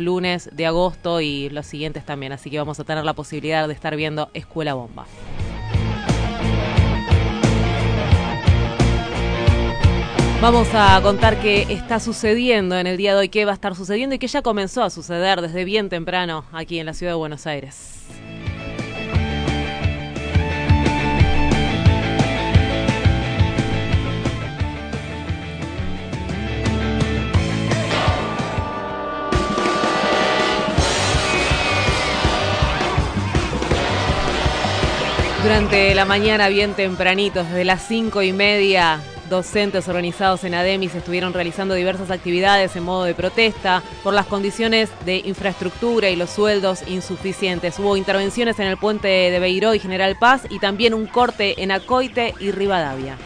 [0.00, 2.32] lunes de agosto y los siguientes también.
[2.32, 5.06] Así que vamos a tener la posibilidad de estar viendo Escuela Bomba.
[10.40, 13.76] Vamos a contar qué está sucediendo en el día de hoy, qué va a estar
[13.76, 17.18] sucediendo y qué ya comenzó a suceder desde bien temprano aquí en la ciudad de
[17.18, 17.99] Buenos Aires.
[35.50, 41.32] Durante la mañana, bien tempranito, desde las cinco y media, docentes organizados en ADEMIS estuvieron
[41.32, 46.86] realizando diversas actividades en modo de protesta por las condiciones de infraestructura y los sueldos
[46.86, 47.80] insuficientes.
[47.80, 51.72] Hubo intervenciones en el puente de Beiró y General Paz y también un corte en
[51.72, 53.16] Acoite y Rivadavia.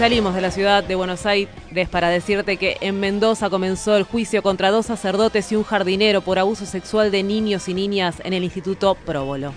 [0.00, 1.50] Salimos de la ciudad de Buenos Aires
[1.90, 6.38] para decirte que en Mendoza comenzó el juicio contra dos sacerdotes y un jardinero por
[6.38, 9.52] abuso sexual de niños y niñas en el Instituto Próbolo.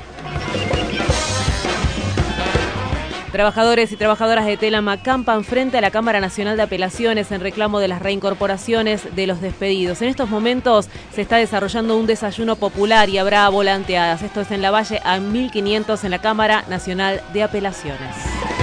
[3.32, 7.80] Trabajadores y trabajadoras de Telam acampan frente a la Cámara Nacional de Apelaciones en reclamo
[7.80, 10.02] de las reincorporaciones de los despedidos.
[10.02, 14.22] En estos momentos se está desarrollando un desayuno popular y habrá volanteadas.
[14.22, 18.62] Esto es en la Valle a 1500 en la Cámara Nacional de Apelaciones.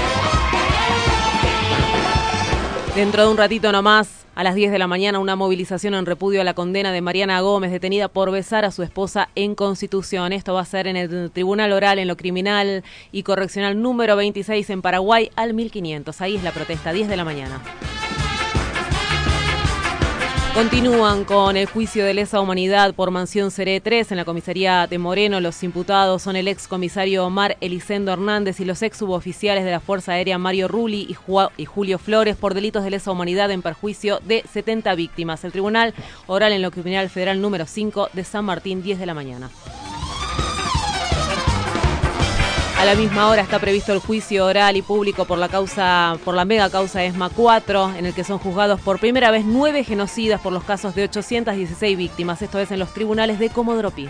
[2.95, 6.41] Dentro de un ratito nomás, a las 10 de la mañana, una movilización en repudio
[6.41, 10.33] a la condena de Mariana Gómez, detenida por besar a su esposa en Constitución.
[10.33, 12.83] Esto va a ser en el Tribunal Oral en lo Criminal
[13.13, 16.21] y Correccional número 26 en Paraguay al 1500.
[16.21, 17.61] Ahí es la protesta, 10 de la mañana.
[20.55, 24.99] Continúan con el juicio de lesa humanidad por mansión Seré 3 en la comisaría de
[24.99, 25.41] Moreno.
[25.41, 29.81] Los imputados son el ex comisario Omar Elisendo Hernández y los ex suboficiales de la
[29.81, 31.17] Fuerza Aérea Mario Rulli y,
[31.57, 35.45] y, Julio Flores por delitos de lesa humanidad en perjuicio de 70 víctimas.
[35.45, 35.95] El Tribunal
[36.27, 39.51] Oral en lo Criminal Federal número 5 de San Martín, 10 de la mañana.
[42.81, 46.35] A la misma hora está previsto el juicio oral y público por la causa, por
[46.35, 50.41] la mega causa ESMA 4, en el que son juzgados por primera vez nueve genocidas
[50.41, 52.41] por los casos de 816 víctimas.
[52.41, 54.09] Esto es en los tribunales de Comodropi.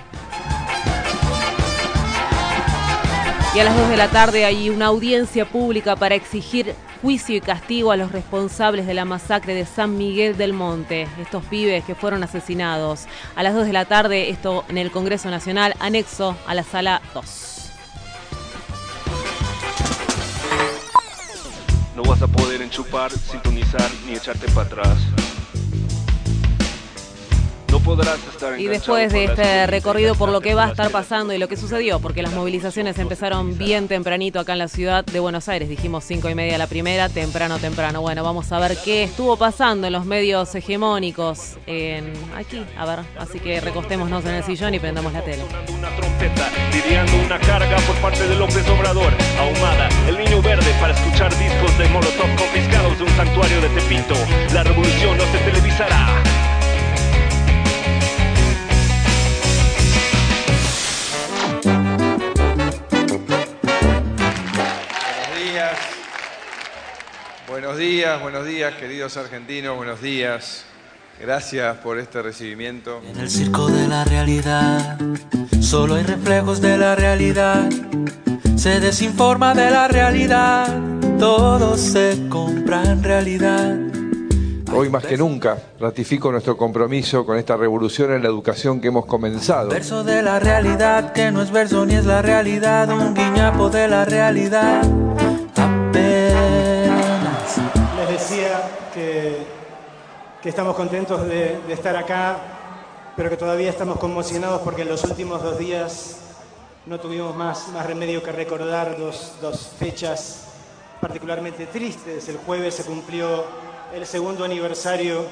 [3.56, 7.40] Y a las 2 de la tarde hay una audiencia pública para exigir juicio y
[7.40, 11.96] castigo a los responsables de la masacre de San Miguel del Monte, estos pibes que
[11.96, 13.06] fueron asesinados.
[13.34, 17.02] A las 2 de la tarde, esto en el Congreso Nacional, anexo a la sala
[17.14, 17.49] 2.
[22.02, 25.29] No vas a poder enchupar, sintonizar ni echarte para atrás.
[27.70, 31.32] No podrás estar Y después de este recorrido por lo que va a estar pasando
[31.32, 35.20] y lo que sucedió, porque las movilizaciones empezaron bien tempranito acá en la ciudad de
[35.20, 38.00] Buenos Aires, dijimos cinco y media la primera, temprano, temprano.
[38.00, 43.00] Bueno, vamos a ver qué estuvo pasando en los medios hegemónicos en aquí, a ver,
[43.18, 45.44] así que recostémonos en el sillón y prendamos la tele.
[45.72, 50.92] Una trompeta, lidiando una carga por parte de López Obrador, ahumada, el niño verde para
[50.94, 54.14] escuchar discos de Molotov confiscados de un santuario de Tepinto.
[54.52, 56.39] La revolución no se televisará.
[67.50, 70.62] Buenos días, buenos días, queridos argentinos, buenos días.
[71.20, 73.02] Gracias por este recibimiento.
[73.04, 74.96] En el circo de la realidad,
[75.60, 77.68] solo hay reflejos de la realidad.
[78.54, 80.78] Se desinforma de la realidad,
[81.18, 83.76] todo se compra en realidad.
[84.72, 89.06] Hoy más que nunca ratifico nuestro compromiso con esta revolución en la educación que hemos
[89.06, 89.70] comenzado.
[89.70, 93.88] Verso de la realidad que no es verso ni es la realidad, un guiñapo de
[93.88, 94.84] la realidad.
[100.42, 102.36] Que estamos contentos de, estar acá,
[103.16, 106.16] pero que todavía estamos conmocionados porque en los últimos dos días
[106.86, 110.46] no tuvimos más, remedio que recordar dos, dos fechas
[111.00, 112.28] particularmente tristes.
[112.28, 113.44] El jueves se cumplió
[113.94, 115.24] el segundo aniversario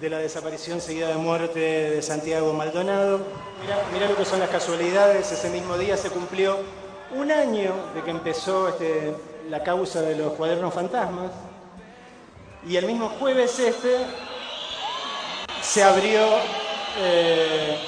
[0.00, 3.20] de la desaparición seguida de muerte de Santiago Maldonado.
[3.92, 6.58] Mirá, lo que son las casualidades, ese mismo día se cumplió
[7.14, 9.14] un año de que empezó este,
[9.48, 11.30] la causa de los cuadernos fantasmas.
[12.68, 13.96] Y el mismo jueves este
[15.62, 16.20] se abrió
[16.98, 17.78] eh,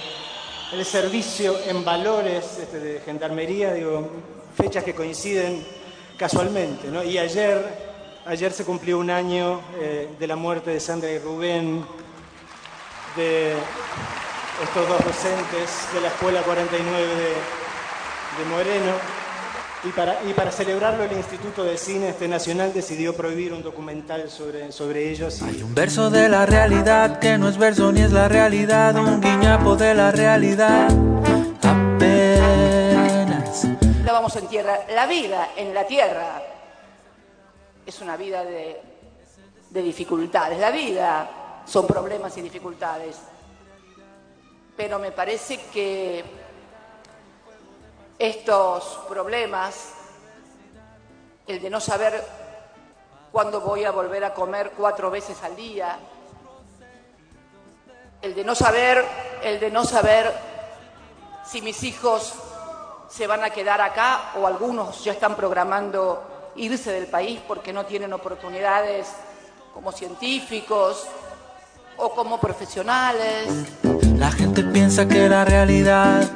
[0.73, 4.09] el servicio en valores este, de gendarmería, digo,
[4.56, 5.67] fechas que coinciden
[6.17, 6.88] casualmente.
[6.88, 7.05] ¿no?
[7.05, 7.62] Y ayer,
[8.25, 11.85] ayer se cumplió un año eh, de la muerte de Sandra y Rubén,
[13.17, 13.53] de
[14.65, 19.19] estos dos docentes de la Escuela 49 de, de Moreno.
[19.82, 24.29] Y para, y para celebrarlo, el Instituto de Cine este Nacional decidió prohibir un documental
[24.29, 25.41] sobre, sobre ellos.
[25.41, 29.23] Hay un verso de la realidad que no es verso ni es la realidad, un
[29.23, 30.91] guiñapo de la realidad.
[31.62, 33.65] Apenas.
[34.05, 34.81] No vamos en tierra.
[34.94, 36.43] La vida en la tierra
[37.87, 38.82] es una vida de,
[39.71, 40.59] de dificultades.
[40.59, 43.17] La vida son problemas y dificultades.
[44.77, 46.23] Pero me parece que
[48.20, 49.94] estos problemas,
[51.46, 52.22] el de no saber
[53.32, 55.99] cuándo voy a volver a comer cuatro veces al día,
[58.20, 59.02] el de no saber,
[59.43, 60.31] el de no saber
[61.46, 62.34] si mis hijos
[63.08, 67.87] se van a quedar acá o algunos ya están programando irse del país porque no
[67.87, 69.08] tienen oportunidades
[69.72, 71.06] como científicos
[71.96, 73.89] o como profesionales.
[74.20, 76.28] La gente piensa que la realidad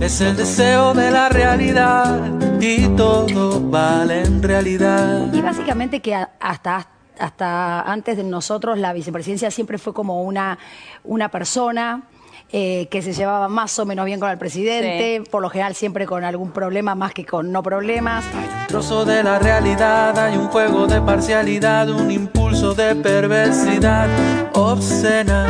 [0.00, 2.20] es el deseo de la realidad
[2.60, 5.26] y todo vale en realidad.
[5.32, 6.86] Y básicamente que hasta
[7.18, 10.56] hasta antes de nosotros la vicepresidencia siempre fue como una,
[11.02, 12.04] una persona
[12.52, 16.06] eh, que se llevaba más o menos bien con el presidente, por lo general siempre
[16.06, 18.24] con algún problema más que con no problemas.
[18.34, 24.08] Hay un trozo de la realidad, hay un juego de parcialidad, un impulso de perversidad
[24.54, 25.46] obscena.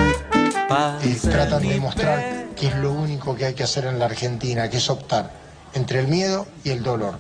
[1.02, 4.68] Y tratan de mostrar que es lo único que hay que hacer en la Argentina,
[4.70, 5.30] que es optar
[5.74, 7.18] entre el miedo y el dolor.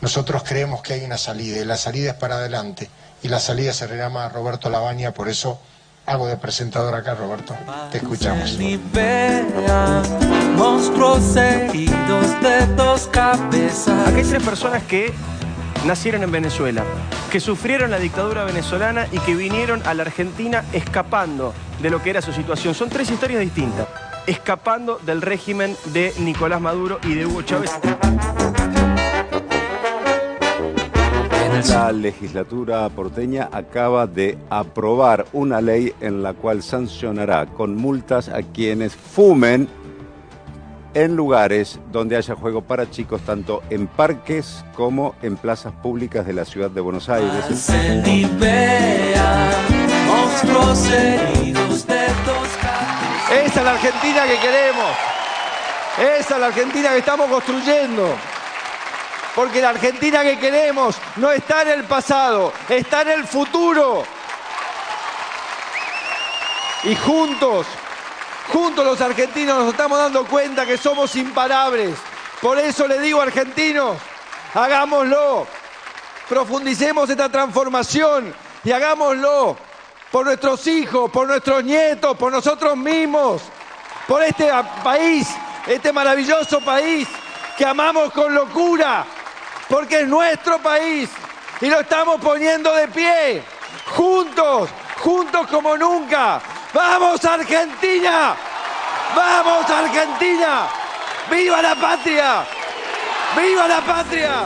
[0.00, 2.88] Nosotros creemos que hay una salida y la salida es para adelante
[3.22, 5.58] y la salida se llama Roberto Labaña, por eso
[6.04, 7.56] hago de presentador acá, Roberto.
[7.90, 8.56] Te escuchamos.
[10.56, 14.08] monstruos heridos de dos cabezas.
[14.08, 15.12] Aquí hay tres personas que
[15.84, 16.84] nacieron en Venezuela,
[17.30, 22.10] que sufrieron la dictadura venezolana y que vinieron a la Argentina escapando de lo que
[22.10, 22.74] era su situación.
[22.74, 23.86] Son tres historias distintas.
[24.26, 27.70] Escapando del régimen de Nicolás Maduro y de Hugo Chávez.
[31.68, 38.42] La legislatura porteña acaba de aprobar una ley en la cual sancionará con multas a
[38.42, 39.68] quienes fumen
[40.96, 46.32] en lugares donde haya juego para chicos, tanto en parques como en plazas públicas de
[46.32, 47.44] la ciudad de Buenos Aires.
[47.50, 47.76] Esa
[53.44, 54.90] es la Argentina que queremos.
[55.98, 58.14] Esa es la Argentina que estamos construyendo.
[59.34, 64.02] Porque la Argentina que queremos no está en el pasado, está en el futuro.
[66.84, 67.66] Y juntos,
[68.52, 71.96] juntos los argentinos nos estamos dando cuenta que somos imparables.
[72.40, 73.96] Por eso le digo argentinos,
[74.54, 75.46] hagámoslo.
[76.28, 78.34] Profundicemos esta transformación
[78.64, 79.56] y hagámoslo
[80.10, 83.42] por nuestros hijos, por nuestros nietos, por nosotros mismos,
[84.08, 84.50] por este
[84.82, 85.28] país,
[85.66, 87.06] este maravilloso país
[87.56, 89.06] que amamos con locura,
[89.68, 91.08] porque es nuestro país
[91.60, 93.42] y lo estamos poniendo de pie,
[93.94, 94.68] juntos,
[94.98, 96.40] juntos como nunca.
[96.76, 98.36] ¡Vamos Argentina!
[99.16, 100.68] ¡Vamos Argentina!
[101.30, 102.44] ¡Viva la patria!
[103.34, 104.44] ¡Viva la patria!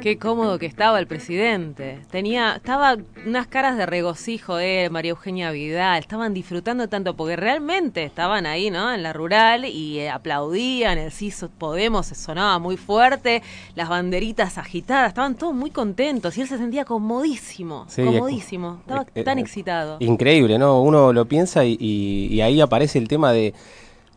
[0.00, 1.98] Qué cómodo que estaba el presidente.
[2.10, 5.98] Tenía, estaba unas caras de regocijo de María Eugenia Vidal.
[5.98, 8.94] Estaban disfrutando tanto porque realmente estaban ahí, ¿no?
[8.94, 10.96] En la rural y eh, aplaudían.
[10.96, 13.42] El sí Podemos sonaba muy fuerte.
[13.74, 15.08] Las banderitas agitadas.
[15.08, 17.86] Estaban todos muy contentos y él se sentía comodísimo.
[17.94, 18.78] comodísimo.
[18.80, 19.98] Estaba tan excitado.
[20.00, 20.80] Increíble, ¿no?
[20.80, 23.52] Uno lo piensa y ahí aparece el tema de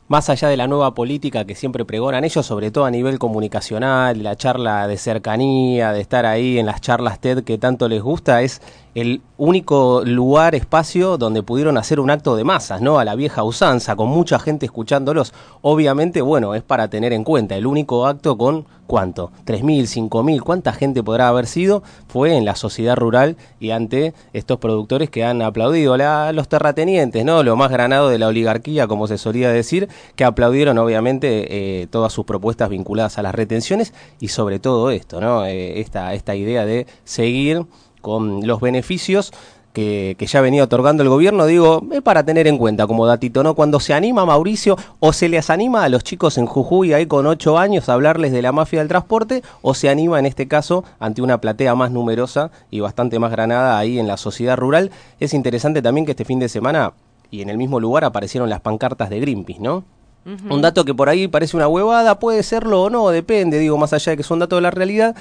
[0.08, 4.22] más allá de la nueva política que siempre pregonan ellos, sobre todo a nivel comunicacional,
[4.22, 8.42] la charla de cercanía, de estar ahí en las charlas TED que tanto les gusta,
[8.42, 8.62] es
[8.96, 13.00] el único lugar, espacio donde pudieron hacer un acto de masas, ¿no?
[13.00, 15.34] A la vieja usanza, con mucha gente escuchándolos.
[15.62, 17.56] Obviamente, bueno, es para tener en cuenta.
[17.56, 19.32] El único acto con, ¿cuánto?
[19.46, 20.42] ¿3.000, 5.000?
[20.42, 21.82] ¿Cuánta gente podrá haber sido?
[22.08, 27.26] Fue en la sociedad rural y ante estos productores que han aplaudido, la, los terratenientes,
[27.26, 27.42] ¿no?
[27.42, 32.14] Lo más granado de la oligarquía, como se solía decir, que aplaudieron, obviamente, eh, todas
[32.14, 35.46] sus propuestas vinculadas a las retenciones y sobre todo esto, ¿no?
[35.46, 37.66] Eh, esta, esta idea de seguir
[38.04, 39.32] con los beneficios
[39.74, 43.56] que, ya venía otorgando el gobierno, digo, es para tener en cuenta como datito, ¿no?
[43.56, 47.26] Cuando se anima Mauricio, o se les anima a los chicos en Jujuy ahí con
[47.26, 50.84] ocho años a hablarles de la mafia del transporte, o se anima en este caso
[51.00, 54.92] ante una platea más numerosa y bastante más granada ahí en la sociedad rural.
[55.20, 56.94] Es interesante también que este fin de semana
[57.32, 59.84] y en el mismo lugar aparecieron las pancartas de Greenpeace, ¿no?
[60.26, 63.92] Un dato que por ahí parece una huevada, puede serlo o no, depende, digo, más
[63.92, 65.18] allá de que es un dato de la realidad,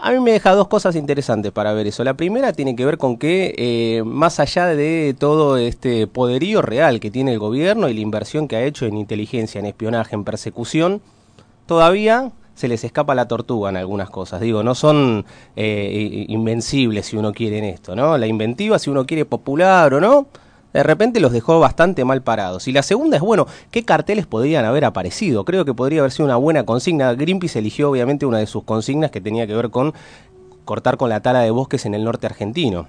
[0.00, 2.04] a mí me deja dos cosas interesantes para ver eso.
[2.04, 7.00] La primera tiene que ver con que, eh, más allá de todo este poderío real
[7.00, 10.24] que tiene el gobierno y la inversión que ha hecho en inteligencia, en espionaje, en
[10.24, 11.00] persecución,
[11.66, 14.40] todavía se les escapa la tortuga en algunas cosas.
[14.40, 15.24] Digo, no son
[15.54, 18.18] eh, invencibles si uno quiere en esto, ¿no?
[18.18, 20.26] La inventiva, si uno quiere popular o no,
[20.72, 22.68] de repente los dejó bastante mal parados.
[22.68, 25.44] Y la segunda es, bueno, ¿qué carteles podrían haber aparecido?
[25.44, 27.14] Creo que podría haber sido una buena consigna.
[27.14, 29.94] Greenpeace eligió obviamente una de sus consignas que tenía que ver con
[30.64, 32.86] cortar con la tala de bosques en el norte argentino.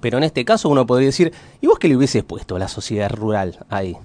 [0.00, 2.68] Pero en este caso uno podría decir, ¿y vos qué le hubieses puesto a la
[2.68, 3.96] sociedad rural ahí?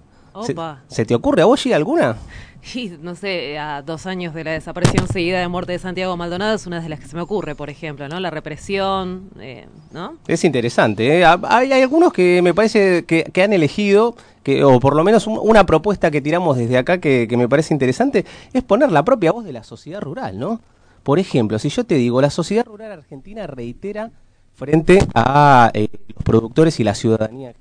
[0.88, 2.16] ¿Se, te ocurre a vos, alguna?
[2.76, 6.56] Y no sé, a dos años de la desaparición seguida de muerte de Santiago Maldonado
[6.56, 8.20] es una de las que se me ocurre, por ejemplo, ¿no?
[8.20, 10.16] La represión, eh, ¿no?
[10.28, 11.20] Es interesante.
[11.20, 11.26] ¿eh?
[11.26, 16.12] Hay, algunos que me parece que, han elegido, que, o por lo menos una propuesta
[16.12, 19.64] que tiramos desde acá que, me parece interesante, es poner la propia voz de la
[19.64, 20.62] sociedad rural, ¿no?
[21.04, 24.12] Por ejemplo, si yo te digo, la sociedad rural argentina reitera
[24.56, 27.54] frente a eh, los productores y la ciudadanía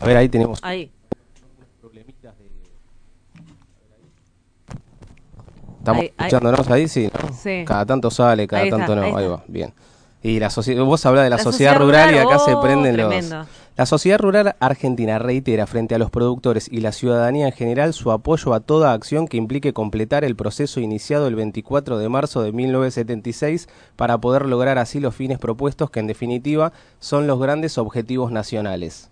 [0.00, 0.58] A ver, ahí tenemos.
[0.62, 0.90] Ahí.
[5.78, 7.32] Estamos escuchándonos ahí, sí, ¿no?
[7.32, 7.64] Sí.
[7.64, 9.16] Cada tanto sale, cada tanto no.
[9.16, 9.72] Ahí, va, bien.
[10.20, 10.50] Y la
[10.84, 13.46] vos hablas de la, sociedad, rural, y acá se oh, prenden los.
[13.76, 18.10] La sociedad rural argentina reitera frente a los productores y la ciudadanía en general su
[18.10, 22.52] apoyo a toda acción que implique completar el proceso iniciado el 24 de marzo de
[22.52, 28.32] 1976 para poder lograr así los fines propuestos que en definitiva son los grandes objetivos
[28.32, 29.10] nacionales.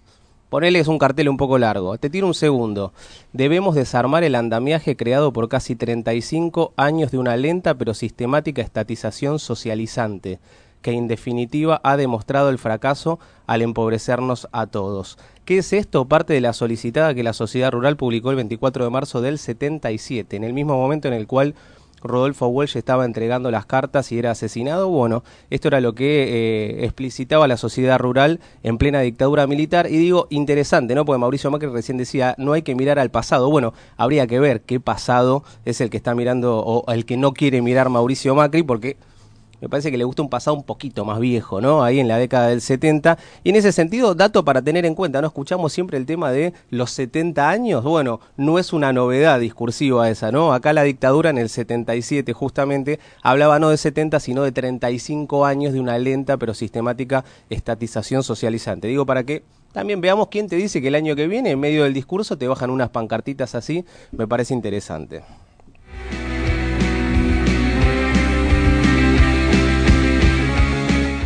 [0.54, 1.98] Ponele es un cartel un poco largo.
[1.98, 2.92] Te tiro un segundo.
[3.32, 9.40] Debemos desarmar el andamiaje creado por casi 35 años de una lenta pero sistemática estatización
[9.40, 10.38] socializante,
[10.80, 13.18] que en definitiva ha demostrado el fracaso
[13.48, 15.18] al empobrecernos a todos.
[15.44, 16.04] ¿Qué es esto?
[16.04, 20.36] Parte de la solicitada que la sociedad rural publicó el 24 de marzo del 77,
[20.36, 21.56] en el mismo momento en el cual
[22.04, 24.88] Rodolfo Walsh estaba entregando las cartas y era asesinado.
[24.88, 29.88] Bueno, esto era lo que eh, explicitaba la sociedad rural en plena dictadura militar.
[29.90, 31.04] Y digo, interesante, ¿no?
[31.04, 33.50] Porque Mauricio Macri recién decía, no hay que mirar al pasado.
[33.50, 37.32] Bueno, habría que ver qué pasado es el que está mirando o el que no
[37.32, 38.96] quiere mirar Mauricio Macri, porque
[39.64, 41.82] me parece que le gusta un pasado un poquito más viejo, ¿no?
[41.82, 43.16] Ahí en la década del 70.
[43.44, 45.28] Y en ese sentido, dato para tener en cuenta, ¿no?
[45.28, 47.82] Escuchamos siempre el tema de los 70 años.
[47.82, 50.52] Bueno, no es una novedad discursiva esa, ¿no?
[50.52, 55.72] Acá la dictadura en el 77 justamente hablaba no de 70, sino de 35 años
[55.72, 58.88] de una lenta pero sistemática estatización socializante.
[58.88, 61.84] Digo para que también veamos quién te dice que el año que viene, en medio
[61.84, 63.86] del discurso, te bajan unas pancartitas así.
[64.12, 65.22] Me parece interesante.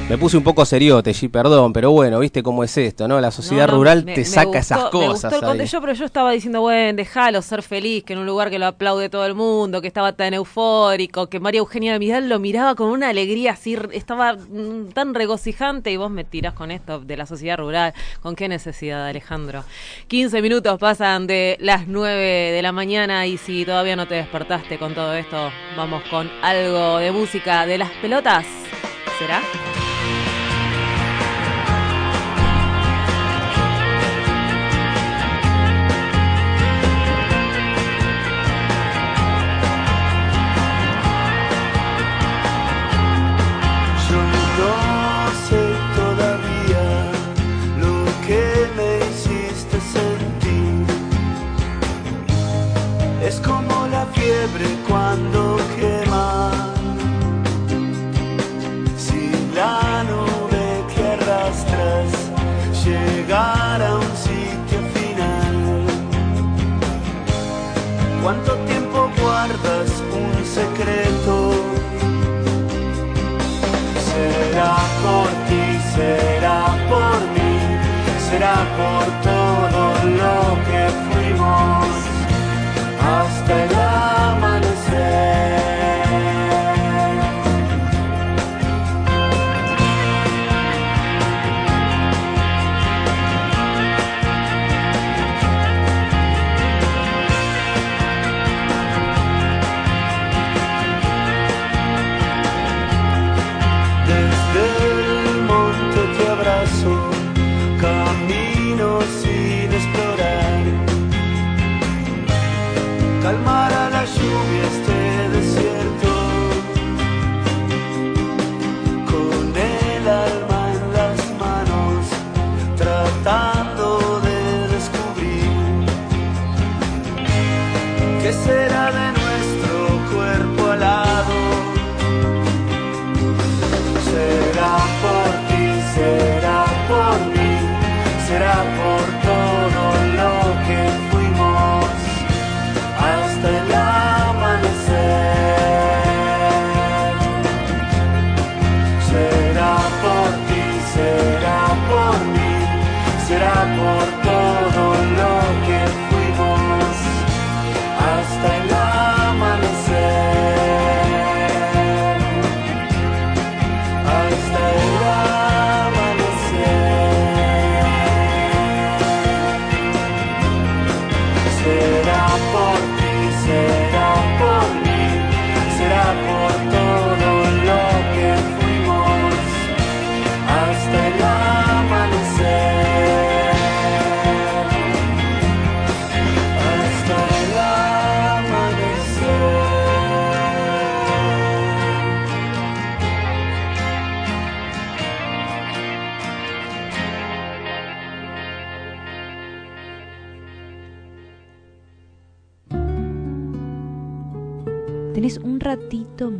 [0.09, 3.21] Me puse un poco seriote, sí, perdón, pero bueno, viste cómo es esto, ¿no?
[3.21, 5.31] La sociedad rural te saca esas cosas.
[5.31, 8.49] Me gustó yo, pero yo estaba diciendo, bueno, déjalo ser feliz, que en un lugar
[8.49, 12.39] que lo aplaude todo el mundo, que estaba tan eufórico, que María Eugenia Vidal lo
[12.39, 17.01] miraba con una alegría así, estaba mm, tan regocijante y vos me tirás con esto
[17.01, 17.93] de la sociedad rural.
[18.23, 19.63] ¿Con qué necesidad, Alejandro?
[20.07, 24.79] 15 minutos pasan de las 9 de la mañana y si todavía no te despertaste
[24.79, 28.47] con todo esto, vamos con algo de música de las pelotas.
[29.19, 29.43] ¿Será?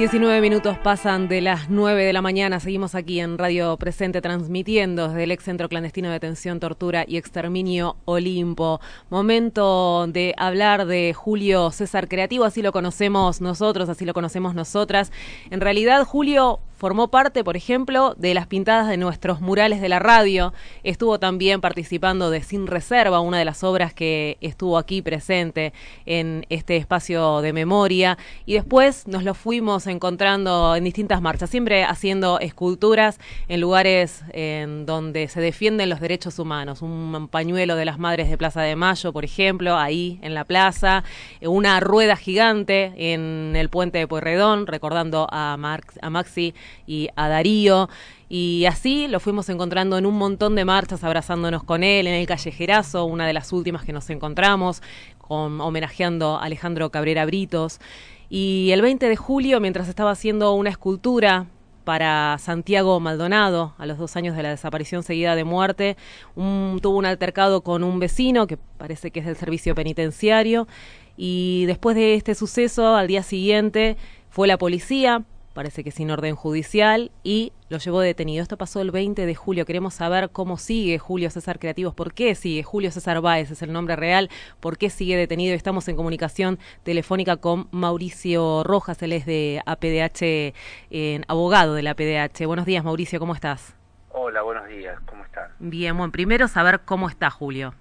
[0.00, 2.58] 19 minutos pasan de las 9 de la mañana.
[2.58, 7.18] Seguimos aquí en Radio Presente transmitiendo desde el ex centro clandestino de detención, tortura y
[7.18, 8.80] exterminio Olimpo.
[9.10, 15.12] Momento de hablar de Julio César Creativo, así lo conocemos nosotros, así lo conocemos nosotras.
[15.50, 19.98] En realidad, Julio formó parte, por ejemplo, de las pintadas de nuestros murales de la
[19.98, 20.54] radio.
[20.82, 25.74] Estuvo también participando de Sin Reserva, una de las obras que estuvo aquí presente
[26.06, 28.16] en este espacio de memoria.
[28.46, 34.86] Y después nos lo fuimos encontrando en distintas marchas, siempre haciendo esculturas en lugares en
[34.86, 36.80] donde se defienden los derechos humanos.
[36.80, 41.04] Un pañuelo de las Madres de Plaza de Mayo, por ejemplo, ahí en la plaza.
[41.42, 45.58] Una rueda gigante en el puente de Pueyrredón, recordando a,
[46.00, 46.54] a Maxi
[46.86, 47.88] y a Darío.
[48.28, 52.26] Y así lo fuimos encontrando en un montón de marchas, abrazándonos con él, en el
[52.26, 54.82] callejerazo, una de las últimas que nos encontramos,
[55.18, 57.80] con, homenajeando a Alejandro Cabrera Britos.
[58.28, 61.46] Y el 20 de julio, mientras estaba haciendo una escultura
[61.84, 65.96] para Santiago Maldonado, a los dos años de la desaparición seguida de muerte,
[66.36, 70.68] tuvo un altercado con un vecino, que parece que es del servicio penitenciario,
[71.16, 73.96] y después de este suceso, al día siguiente,
[74.28, 78.42] fue la policía, parece que sin orden judicial, y lo llevó detenido.
[78.42, 79.66] Esto pasó el 20 de julio.
[79.66, 83.72] Queremos saber cómo sigue Julio César Creativos, por qué sigue Julio César Báez, es el
[83.72, 85.54] nombre real, por qué sigue detenido.
[85.54, 90.54] Estamos en comunicación telefónica con Mauricio Rojas, él es de APDH,
[90.90, 92.46] eh, abogado de la APDH.
[92.46, 93.74] Buenos días, Mauricio, ¿cómo estás?
[94.10, 95.50] Hola, buenos días, ¿cómo están?
[95.58, 97.74] Bien, bueno, primero saber cómo está Julio.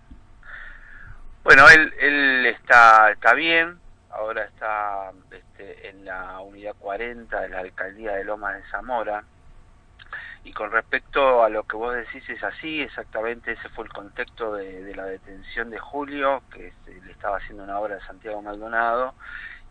[1.43, 3.79] Bueno, él, él está, está bien,
[4.11, 5.11] ahora está
[5.69, 9.25] este, en la unidad 40 de la alcaldía de Lomas de Zamora.
[10.43, 14.53] Y con respecto a lo que vos decís, es así, exactamente ese fue el contexto
[14.55, 18.41] de, de la detención de Julio, que se- le estaba haciendo una obra de Santiago
[18.41, 19.15] Maldonado,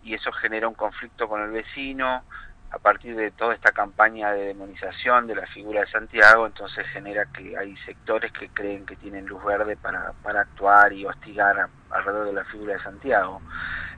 [0.03, 2.25] y eso genera un conflicto con el vecino,
[2.71, 7.25] a partir de toda esta campaña de demonización de la figura de Santiago, entonces genera
[7.27, 12.27] que hay sectores que creen que tienen luz verde para, para actuar y hostigar alrededor
[12.27, 13.41] de la figura de Santiago.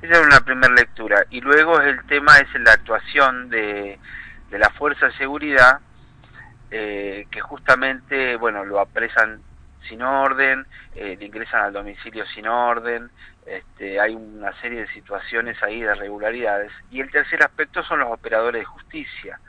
[0.03, 1.25] Esa es una primera lectura.
[1.31, 3.99] Y luego el tema es la actuación de,
[4.51, 5.81] de la Fuerza de Seguridad,
[6.71, 9.43] eh, que justamente, bueno, lo apresan
[9.89, 13.11] sin orden, eh, le ingresan al domicilio sin orden,
[13.47, 16.73] este, hay una serie de situaciones ahí de irregularidades.
[16.91, 19.41] Y el tercer aspecto son los operadores de justicia,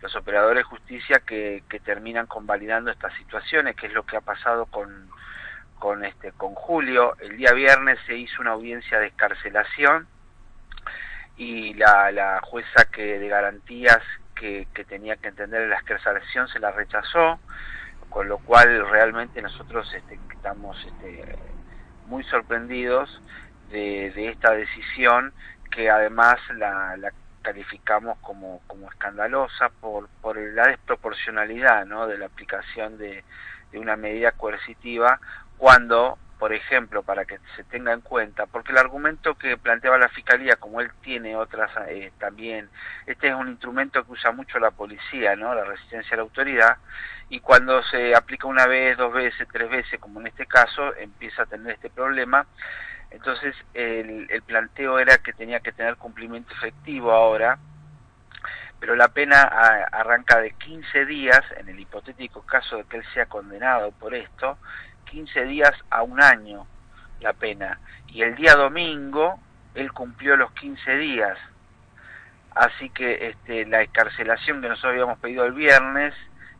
[0.00, 4.20] los operadores de justicia que, que terminan convalidando estas situaciones, que es lo que ha
[4.20, 5.08] pasado con,
[5.78, 7.16] con, este, con Julio.
[7.20, 10.06] El día viernes se hizo una audiencia de escarcelación
[11.36, 14.00] y la, la jueza que de garantías
[14.40, 17.38] que, tenía que entender la escarcelación se la rechazó,
[18.08, 21.36] con lo cual realmente nosotros este, estamos este,
[22.10, 23.22] muy sorprendidos
[23.70, 25.32] de, de esta decisión
[25.70, 32.06] que además la, la calificamos como, como escandalosa por, por la desproporcionalidad ¿no?
[32.08, 33.24] de la aplicación de,
[33.70, 35.20] de una medida coercitiva
[35.56, 40.08] cuando, por ejemplo, para que se tenga en cuenta, porque el argumento que planteaba la
[40.08, 42.70] Fiscalía, como él tiene otras eh, también,
[43.06, 45.54] este es un instrumento que usa mucho la policía, ¿no?
[45.54, 46.78] la resistencia a la autoridad,
[47.28, 51.42] y cuando se aplica una vez, dos veces, tres veces, como en este caso, empieza
[51.42, 52.46] a tener este problema.
[53.10, 57.58] Entonces el, planteo era que tenía que tener cumplimiento efectivo ahora,
[58.80, 63.04] pero la pena a- arranca de 15 días, en el hipotético caso de que él
[63.12, 64.56] sea condenado por esto,
[65.10, 66.66] 15 días a un año
[67.20, 67.78] la pena.
[68.08, 69.38] Y el día domingo
[69.74, 71.38] él cumplió los 15 días.
[72.54, 76.14] Así que este, la escarcelación que nosotros habíamos pedido el viernes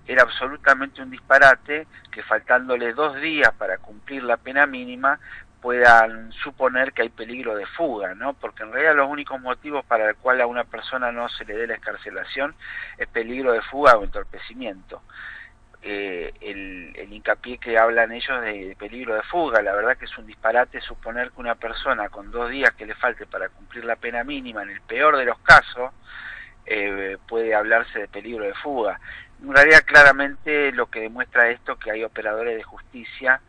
[0.06, 5.18] era absolutamente un disparate que faltándole dos días para cumplir la pena mínima
[5.60, 8.32] puedan suponer que hay peligro de fuga, ¿no?
[8.32, 11.54] Porque en realidad los únicos motivos para el cual a una persona no se le
[11.54, 12.54] dé la escarcelación
[12.96, 15.02] es peligro de fuga o entorpecimiento.
[15.82, 20.18] Eh, el, el hincapié que hablan ellos de peligro de fuga, la verdad que es
[20.18, 23.96] un disparate suponer que una persona con dos días que le falte para cumplir la
[23.96, 25.90] pena mínima, en el peor de los casos,
[26.66, 29.00] eh, puede hablarse de peligro de fuga.
[29.42, 33.40] En realidad claramente lo que demuestra esto que hay operadores de justicia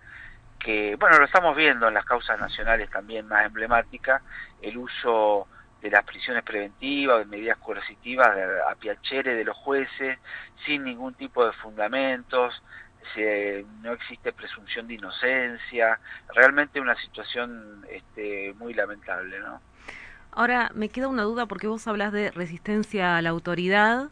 [0.57, 4.21] que, bueno, lo estamos viendo en las causas nacionales también más emblemáticas,
[4.61, 5.47] el uso
[5.81, 8.29] de las prisiones preventivas, de medidas coercitivas
[8.69, 10.17] a piacere de los jueces,
[10.65, 12.61] sin ningún tipo de fundamentos,
[13.15, 15.99] se- no existe presunción de inocencia,
[16.35, 19.59] realmente una situación este, muy lamentable, ¿no?
[20.33, 24.09] Ahora, me queda una duda porque vos hablas de resistencia a la autoridad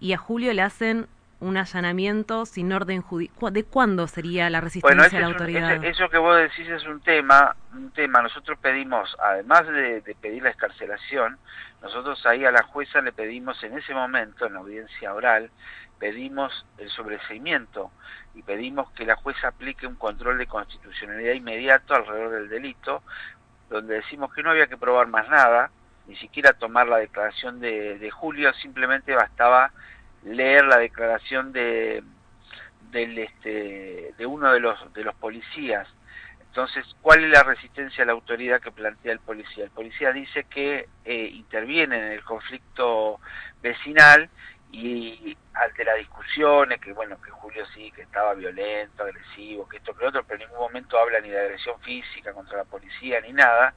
[0.00, 1.06] y a Julio le hacen
[1.42, 3.52] un allanamiento sin orden judicial.
[3.52, 5.84] ¿De cuándo sería la resistencia Bueno, a la un- autoridad?
[5.84, 8.22] eso que vos decís es un tema, un tema.
[8.22, 11.38] Nosotros pedimos, además de, de pedir la escarcelación,
[11.82, 15.50] nosotros ahí a la jueza le pedimos en ese momento, en la audiencia oral,
[15.98, 17.90] pedimos el sobreseimiento
[18.34, 23.02] y pedimos que la jueza aplique un control de constitucionalidad inmediato alrededor del delito,
[23.68, 25.70] donde decimos que no había que probar más nada,
[26.06, 29.70] ni siquiera tomar la declaración de, de Julio, simplemente bastaba
[30.24, 32.02] leer la declaración de
[32.90, 35.88] del este de uno de los de los policías.
[36.40, 40.44] Entonces cuál es la resistencia a la autoridad que plantea el policía el policía dice
[40.44, 43.20] que eh, interviene en el conflicto
[43.62, 44.28] vecinal
[44.70, 49.94] y ante las discusiones que bueno que Julio sí que estaba violento agresivo que esto
[49.94, 53.20] que lo otro pero en ningún momento habla ni de agresión física contra la policía
[53.20, 53.74] ni nada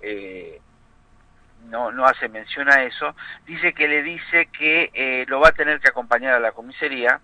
[0.00, 0.60] eh,
[1.64, 3.14] no, no hace mención a eso,
[3.46, 7.20] dice que le dice que eh, lo va a tener que acompañar a la comisaría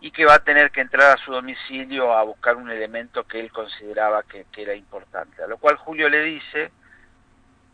[0.00, 3.38] y que va a tener que entrar a su domicilio a buscar un elemento que
[3.38, 5.42] él consideraba que, que era importante.
[5.42, 6.72] A lo cual Julio le dice,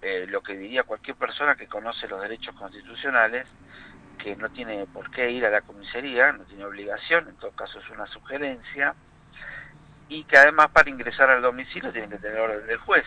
[0.03, 3.47] eh, lo que diría cualquier persona que conoce los derechos constitucionales,
[4.19, 7.79] que no tiene por qué ir a la comisaría, no tiene obligación, en todo caso
[7.79, 8.95] es una sugerencia,
[10.09, 13.05] y que además para ingresar al domicilio tiene que tener orden del juez.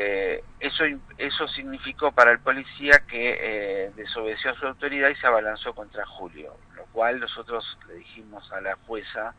[0.00, 0.84] Eh, eso,
[1.16, 6.06] eso significó para el policía que eh, desobedeció a su autoridad y se abalanzó contra
[6.06, 9.34] Julio, lo cual nosotros le dijimos a la jueza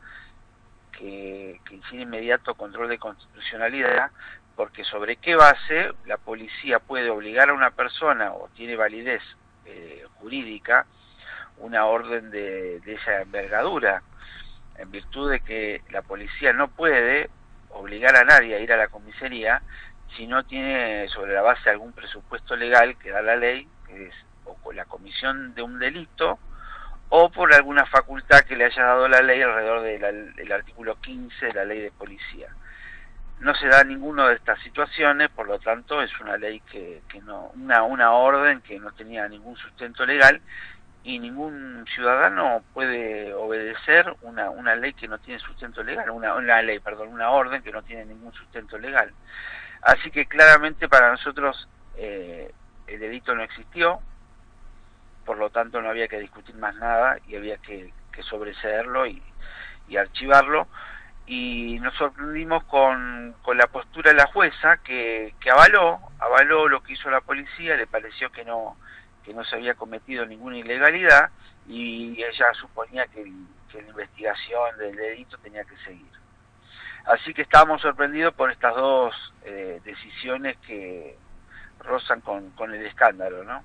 [0.91, 4.11] que, que hiciera inmediato control de constitucionalidad,
[4.57, 9.21] porque sobre qué base la policía puede obligar a una persona o tiene validez
[9.63, 10.85] eh, jurídica
[11.59, 14.03] una orden de, de esa envergadura,
[14.75, 17.29] en virtud de que la policía no puede
[17.69, 19.61] obligar a nadie a ir a la comisaría
[20.15, 24.13] si no tiene sobre la base algún presupuesto legal que da la ley, que es
[24.45, 26.39] o con la comisión de un delito
[27.09, 31.53] o por alguna facultad que le haya dado la ley alrededor del artículo 15 de
[31.53, 32.49] la ley de policía.
[33.39, 37.21] No se da ninguna de estas situaciones, por lo tanto es una ley que, que
[37.21, 40.41] no, una, una orden que no tenía ningún sustento legal
[41.03, 46.61] y ningún ciudadano puede obedecer una, una ley que no tiene sustento legal, una, una
[46.61, 49.11] ley, perdón, una orden que no tiene ningún sustento legal.
[49.81, 52.51] Así que claramente para nosotros eh,
[52.87, 53.99] el delito no existió,
[55.25, 59.23] por lo tanto no había que discutir más nada y había que, sobreseerlo y,
[59.87, 60.67] y archivarlo.
[61.25, 66.93] Y nos sorprendimos con, con la postura de la jueza que, avaló, avaló lo que
[66.93, 68.75] hizo la policía, le pareció que no,
[69.23, 71.29] que no se había cometido ninguna ilegalidad
[71.65, 73.23] y ella suponía que,
[73.71, 76.18] que la investigación del delito tenía que seguir.
[77.05, 79.13] Así que estábamos sorprendidos por estas dos
[79.45, 81.17] eh, decisiones que
[81.79, 83.63] rozan con, el escándalo, ¿no?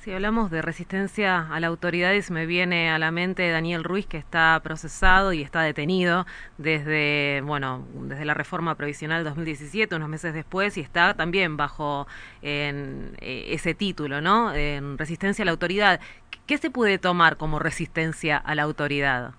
[0.00, 4.06] Si hablamos de resistencia a la autoridad, y me viene a la mente Daniel Ruiz,
[4.06, 6.26] que está procesado y está detenido
[6.58, 12.08] desde, bueno, desde la reforma provisional 2017, unos meses después, y está también bajo
[12.42, 14.52] en, eh, ese título, ¿no?
[14.52, 16.00] En resistencia a la autoridad.
[16.46, 19.34] ¿Qué se puede tomar como resistencia a la autoridad?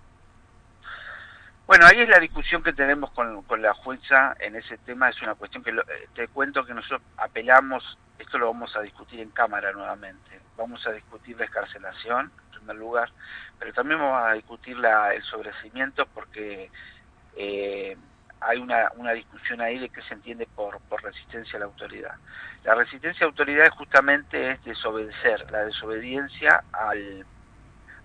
[1.65, 5.21] Bueno, ahí es la discusión que tenemos con, con la jueza en ese tema, es
[5.21, 9.21] una cuestión que lo- eh, te cuento que nosotros apelamos, esto lo vamos a discutir
[9.21, 13.09] en Cámara nuevamente, vamos a discutir la escarcelación en primer lugar,
[13.59, 16.69] pero también vamos a discutir la, el sobrecimiento porque
[17.37, 17.97] eh,
[18.41, 22.15] hay una, una discusión ahí de qué se entiende por, por resistencia a la autoridad.
[22.65, 27.25] La resistencia a la autoridad justamente es desobedecer, la desobediencia al,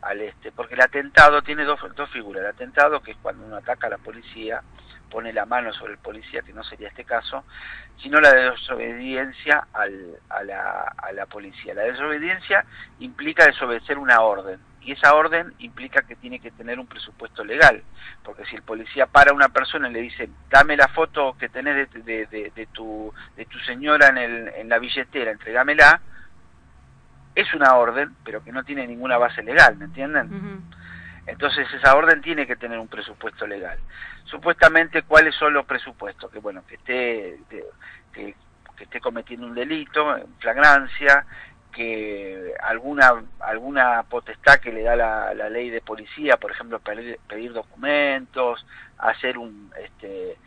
[0.02, 2.42] al este, porque el atentado tiene dos, dos figuras.
[2.42, 4.62] El atentado, que es cuando uno ataca a la policía,
[5.10, 7.44] pone la mano sobre el policía, que no sería este caso,
[8.02, 11.74] sino la desobediencia al, a, la, a la policía.
[11.74, 12.64] La desobediencia
[13.00, 17.82] implica desobedecer una orden, y esa orden implica que tiene que tener un presupuesto legal,
[18.22, 21.48] porque si el policía para a una persona y le dice, dame la foto que
[21.48, 26.00] tenés de, de, de, de tu, de tu señora en, el, en la billetera, entregámela,
[27.40, 30.62] es una orden, pero que no tiene ninguna base legal, ¿me entienden?
[31.26, 33.78] Entonces esa orden tiene que tener un presupuesto legal.
[34.24, 36.30] Supuestamente, ¿cuáles son los presupuestos?
[36.32, 37.38] Que bueno, que esté,
[38.12, 38.34] que,
[38.76, 41.26] que esté cometiendo un delito, en flagrancia,
[41.70, 47.20] que alguna alguna potestad que le da la, la ley de policía, por ejemplo, pedir,
[47.28, 48.66] pedir documentos,
[48.98, 50.38] hacer un este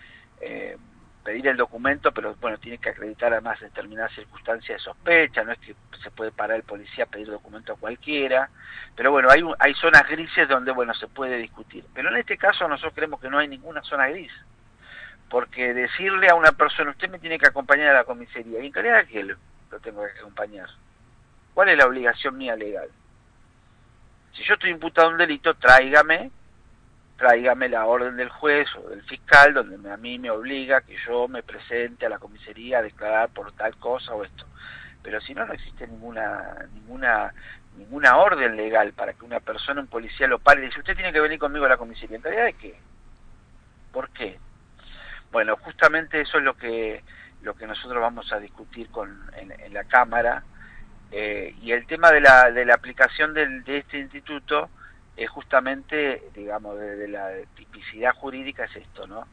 [0.41, 0.77] eh,
[1.23, 5.59] pedir el documento, pero bueno, tiene que acreditar además determinadas circunstancias de sospecha, no es
[5.59, 8.49] que se puede parar el policía a pedir documento a cualquiera,
[8.95, 11.85] pero bueno, hay, hay zonas grises donde, bueno, se puede discutir.
[11.93, 14.31] Pero en este caso nosotros creemos que no hay ninguna zona gris,
[15.29, 18.71] porque decirle a una persona, usted me tiene que acompañar a la comisaría, ¿y en
[18.71, 19.37] calidad que lo,
[19.69, 20.69] lo tengo que acompañar?
[21.53, 22.89] ¿Cuál es la obligación mía legal?
[24.33, 26.31] Si yo estoy imputado a un delito, tráigame
[27.21, 31.27] tráigame la orden del juez o del fiscal donde a mí me obliga que yo
[31.27, 34.47] me presente a la comisaría a declarar por tal cosa o esto.
[35.03, 37.31] Pero si no, no existe ninguna ninguna
[37.77, 41.13] ninguna orden legal para que una persona, un policía lo pare y dice, usted tiene
[41.13, 42.17] que venir conmigo a la comisaría.
[42.17, 42.75] ¿En realidad de qué?
[43.93, 44.39] ¿Por qué?
[45.31, 47.03] Bueno, justamente eso es lo que
[47.43, 50.43] lo que nosotros vamos a discutir con, en, en la Cámara
[51.11, 54.71] eh, y el tema de la, de la aplicación del, de este instituto
[55.15, 59.27] es justamente, digamos, de, la tipicidad jurídica es esto, ¿no?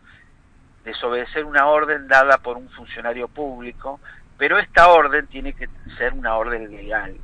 [0.84, 4.00] Desobedecer una orden dada por un funcionario público,
[4.36, 7.16] pero esta orden tiene que ser una orden legal,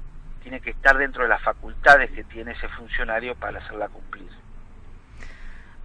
[0.43, 4.29] tiene que estar dentro de las facultades que tiene ese funcionario para hacerla cumplir.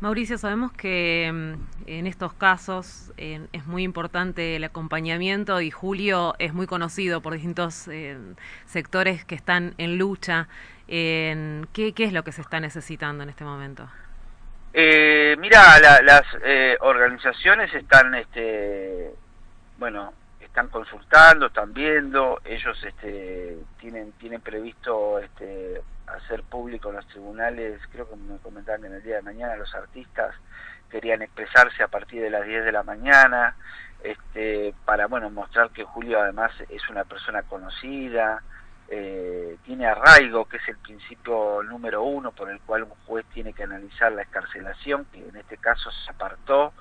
[0.01, 1.53] Mauricio, sabemos que mm,
[1.87, 7.87] en estos casos es muy importante el acompañamiento y Julio es muy conocido por distintos
[7.89, 8.17] eh,
[8.65, 10.47] sectores que están en lucha.
[10.87, 13.87] ¿qué, ¿Qué es lo que se está necesitando en este momento?
[14.73, 19.11] Eh, mira, la, las eh, organizaciones están, este,
[19.77, 20.13] bueno,
[20.49, 27.79] están consultando, están viendo, ellos este, tienen, tienen previsto este, hacer público en los tribunales,
[27.91, 30.35] creo que me comentaban que en el día de mañana los artistas
[30.89, 33.55] querían expresarse a partir de las 10 de la mañana,
[34.03, 38.41] este, para bueno mostrar que Julio además es una persona conocida,
[38.87, 43.53] eh, tiene arraigo, que es el principio número uno por el cual un juez tiene
[43.53, 46.73] que analizar la escarcelación, que en este caso se apartó,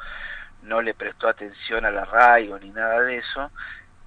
[0.62, 3.50] no le prestó atención al arraigo ni nada de eso,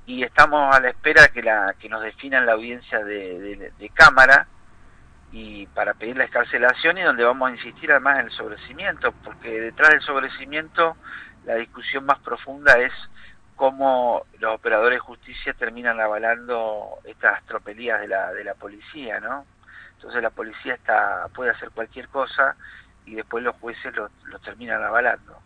[0.05, 4.47] y estamos a la espera que, la, que nos definan la audiencia de, de, Cámara,
[5.31, 9.49] y para pedir la escarcelación y donde vamos a insistir además en el sobrecimiento, porque
[9.61, 10.97] detrás del sobrecimiento
[11.45, 12.91] la discusión más profunda es
[13.55, 19.45] cómo los operadores de justicia terminan avalando estas tropelías de la, de la policía, ¿no?
[19.95, 22.55] Entonces la policía está puede hacer cualquier cosa
[23.05, 25.37] y después los jueces lo terminan avalando.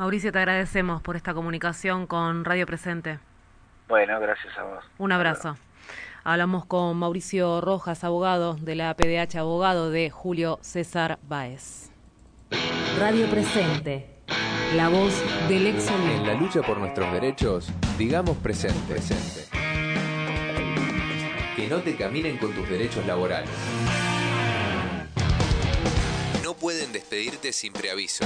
[0.00, 3.18] Mauricio, te agradecemos por esta comunicación con Radio Presente.
[3.86, 4.82] Bueno, gracias a vos.
[4.96, 5.58] Un abrazo.
[6.24, 11.90] Hablamos con Mauricio Rojas, abogado de la PDH, abogado de Julio César Báez.
[12.98, 14.06] Radio Presente,
[14.74, 18.80] la voz del ex En la lucha por nuestros derechos, digamos presente.
[18.88, 19.48] presente.
[21.56, 23.50] Que no te caminen con tus derechos laborales.
[26.42, 28.24] No pueden despedirte sin preaviso.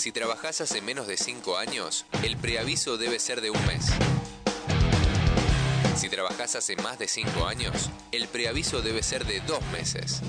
[0.00, 3.84] Si trabajás hace menos de 5 años, el preaviso debe ser de un mes.
[5.94, 10.22] Si trabajás hace más de 5 años, el preaviso debe ser de 2 meses.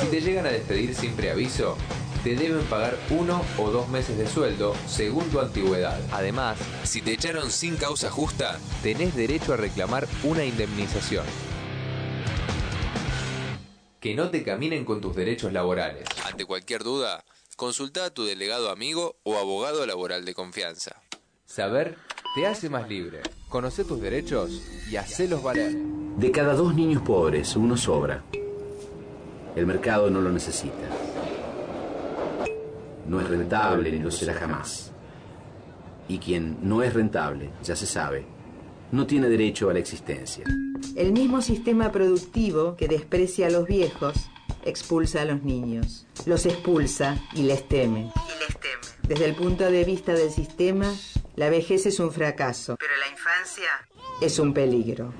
[0.00, 1.76] Si te llegan a despedir sin preaviso,
[2.24, 6.00] te deben pagar uno o dos meses de sueldo según tu antigüedad.
[6.10, 11.26] Además, si te echaron sin causa justa, tenés derecho a reclamar una indemnización.
[14.06, 16.06] Que no te caminen con tus derechos laborales.
[16.24, 17.24] Ante cualquier duda,
[17.56, 21.02] consulta a tu delegado amigo o abogado laboral de confianza.
[21.44, 21.96] Saber
[22.36, 23.22] te hace más libre.
[23.48, 25.74] Conoce tus derechos y hacelos valer.
[26.18, 28.22] De cada dos niños pobres, uno sobra.
[29.56, 30.88] El mercado no lo necesita.
[33.08, 34.92] No es rentable ni lo será jamás.
[36.06, 38.24] Y quien no es rentable, ya se sabe,
[38.92, 40.44] no tiene derecho a la existencia.
[40.94, 44.30] El mismo sistema productivo que desprecia a los viejos
[44.64, 46.06] expulsa a los niños.
[46.26, 48.10] Los expulsa y les teme.
[49.02, 50.92] Desde el punto de vista del sistema,
[51.36, 52.76] la vejez es un fracaso.
[52.78, 53.68] Pero la infancia
[54.20, 55.14] es un peligro.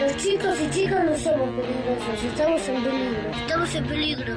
[0.00, 3.30] Los chicos y chicas no somos peligrosos, estamos en peligro.
[3.30, 4.34] Estamos en peligro.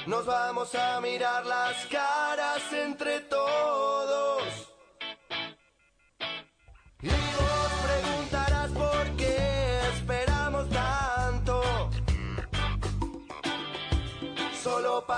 [0.05, 4.76] Nos vamos a mirar las caras entre todos.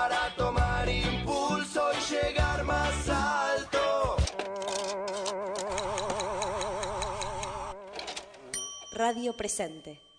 [0.00, 4.16] Para tomar impulso y llegar más alto.
[8.92, 10.09] Radio presente.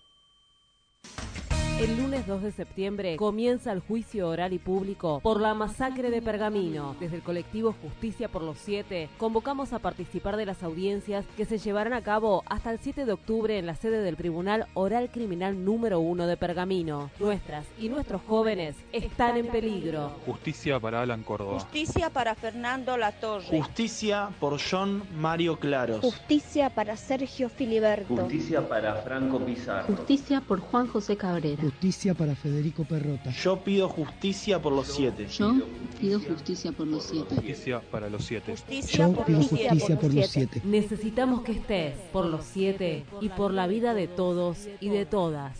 [1.82, 6.22] El lunes 2 de septiembre comienza el juicio oral y público por la masacre de
[6.22, 6.94] Pergamino.
[7.00, 11.58] Desde el colectivo Justicia por los Siete convocamos a participar de las audiencias que se
[11.58, 15.64] llevarán a cabo hasta el 7 de octubre en la sede del Tribunal Oral Criminal
[15.64, 17.10] número 1 de Pergamino.
[17.18, 20.12] Nuestras y nuestros jóvenes están en peligro.
[20.24, 21.58] Justicia para Alan Córdoba.
[21.58, 23.60] Justicia para Fernando Latorre.
[23.60, 26.00] Justicia por John Mario Claros.
[26.00, 28.14] Justicia para Sergio Filiberto.
[28.14, 29.96] Justicia para Franco Pizarro.
[29.96, 31.71] Justicia por Juan José Cabrera.
[31.72, 33.30] Justicia para Federico Perrota.
[33.30, 35.26] Yo pido justicia por los siete.
[35.26, 35.52] Yo
[36.00, 37.34] pido justicia por los siete.
[37.34, 38.54] Justicia para los siete.
[38.92, 40.62] Yo pido justicia por los siete.
[40.64, 45.58] Necesitamos que estés por los siete y por la vida de todos y de todas.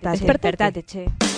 [0.00, 1.33] Despertate, che.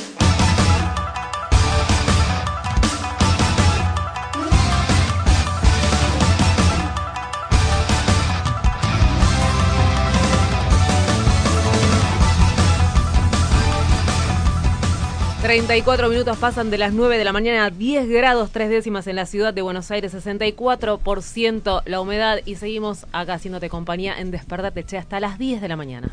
[15.46, 19.26] 34 minutos pasan de las 9 de la mañana, 10 grados 3 décimas en la
[19.26, 24.98] ciudad de Buenos Aires, 64% la humedad y seguimos acá haciéndote compañía en Despertate Che
[24.98, 26.08] hasta las 10 de la mañana.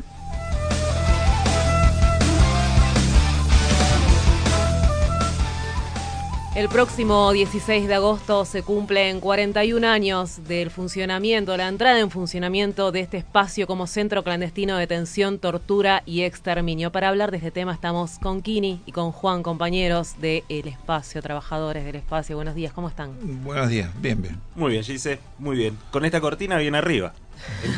[6.54, 12.92] El próximo 16 de agosto se cumplen 41 años del funcionamiento, la entrada en funcionamiento
[12.92, 16.92] de este espacio como centro clandestino de detención, tortura y exterminio.
[16.92, 21.84] Para hablar de este tema estamos con Kini y con Juan, compañeros del Espacio, trabajadores
[21.84, 22.36] del Espacio.
[22.36, 23.10] Buenos días, ¿cómo están?
[23.42, 24.40] Buenos días, bien, bien.
[24.54, 25.76] Muy bien, Gise, muy bien.
[25.90, 27.14] Con esta cortina bien arriba.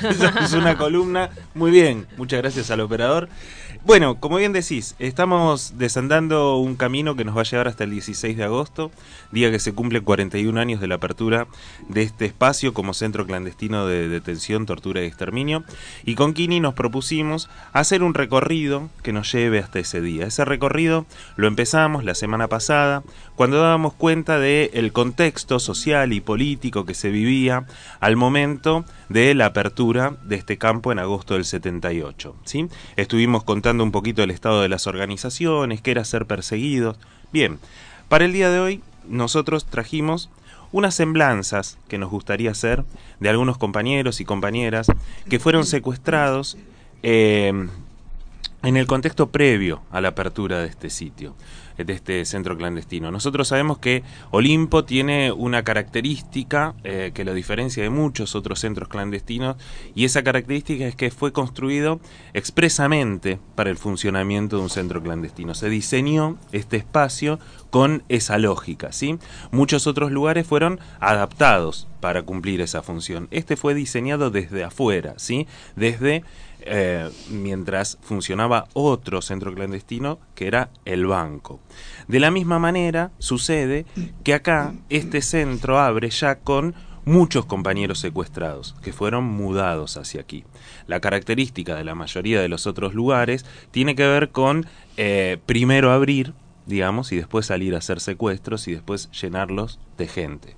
[0.42, 1.30] es una columna.
[1.54, 3.28] Muy bien, muchas gracias al operador.
[3.86, 7.90] Bueno, como bien decís, estamos desandando un camino que nos va a llevar hasta el
[7.90, 8.90] 16 de agosto,
[9.30, 11.46] día que se cumplen 41 años de la apertura
[11.88, 15.62] de este espacio como centro clandestino de detención, tortura y exterminio.
[16.04, 20.26] Y con Kini nos propusimos hacer un recorrido que nos lleve hasta ese día.
[20.26, 23.04] Ese recorrido lo empezamos la semana pasada,
[23.36, 27.66] cuando dábamos cuenta del contexto social y político que se vivía
[28.00, 32.34] al momento de la apertura de este campo en agosto del 78.
[32.44, 32.68] ¿sí?
[32.96, 36.98] Estuvimos contando un poquito del estado de las organizaciones, qué era ser perseguidos.
[37.32, 37.58] Bien,
[38.08, 40.30] para el día de hoy nosotros trajimos
[40.72, 42.84] unas semblanzas que nos gustaría hacer
[43.20, 44.88] de algunos compañeros y compañeras
[45.28, 46.56] que fueron secuestrados
[47.02, 47.68] eh,
[48.62, 51.34] en el contexto previo a la apertura de este sitio
[51.76, 53.10] de este centro clandestino.
[53.10, 58.88] Nosotros sabemos que Olimpo tiene una característica eh, que lo diferencia de muchos otros centros
[58.88, 59.56] clandestinos
[59.94, 62.00] y esa característica es que fue construido
[62.34, 65.54] expresamente para el funcionamiento de un centro clandestino.
[65.54, 67.38] Se diseñó este espacio
[67.70, 69.18] con esa lógica, ¿sí?
[69.50, 73.28] Muchos otros lugares fueron adaptados para cumplir esa función.
[73.30, 75.46] Este fue diseñado desde afuera, ¿sí?
[75.74, 76.24] Desde
[76.66, 81.60] eh, mientras funcionaba otro centro clandestino que era el banco.
[82.08, 83.86] De la misma manera sucede
[84.24, 86.74] que acá este centro abre ya con
[87.06, 90.44] muchos compañeros secuestrados que fueron mudados hacia aquí.
[90.88, 95.92] La característica de la mayoría de los otros lugares tiene que ver con eh, primero
[95.92, 96.34] abrir,
[96.66, 100.56] digamos, y después salir a hacer secuestros y después llenarlos de gente.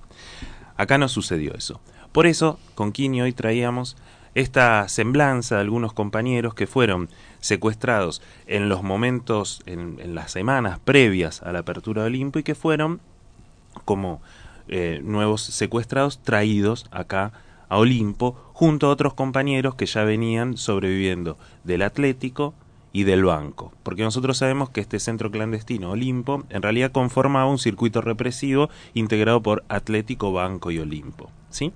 [0.75, 1.79] Acá no sucedió eso.
[2.11, 3.95] Por eso, con Kini hoy traíamos
[4.35, 7.09] esta semblanza de algunos compañeros que fueron
[7.39, 12.55] secuestrados en los momentos, en, las semanas previas a la apertura de Olimpo y que
[12.55, 12.99] fueron
[13.85, 14.21] como
[14.67, 17.31] eh, nuevos secuestrados traídos acá
[17.69, 22.53] a Olimpo junto a otros compañeros que ya venían sobreviviendo del Atlético
[22.91, 27.59] y del banco, porque nosotros sabemos que este centro clandestino Olimpo en realidad conforma un
[27.59, 31.71] circuito represivo integrado por Atlético, Banco y Olimpo, ¿sí?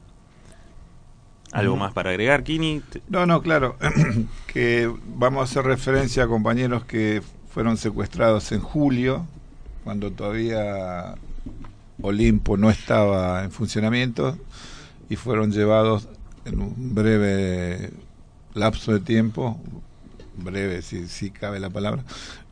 [1.53, 2.81] ¿Algo más para agregar, Kini?
[3.09, 3.77] No, no, claro,
[4.47, 7.21] que vamos a hacer referencia a compañeros que
[7.53, 9.27] fueron secuestrados en julio,
[9.83, 11.13] cuando todavía
[12.01, 14.35] Olimpo no estaba en funcionamiento,
[15.09, 16.07] y fueron llevados
[16.45, 17.91] en un breve
[18.55, 19.59] lapso de tiempo,
[20.35, 22.03] breve si, si cabe la palabra,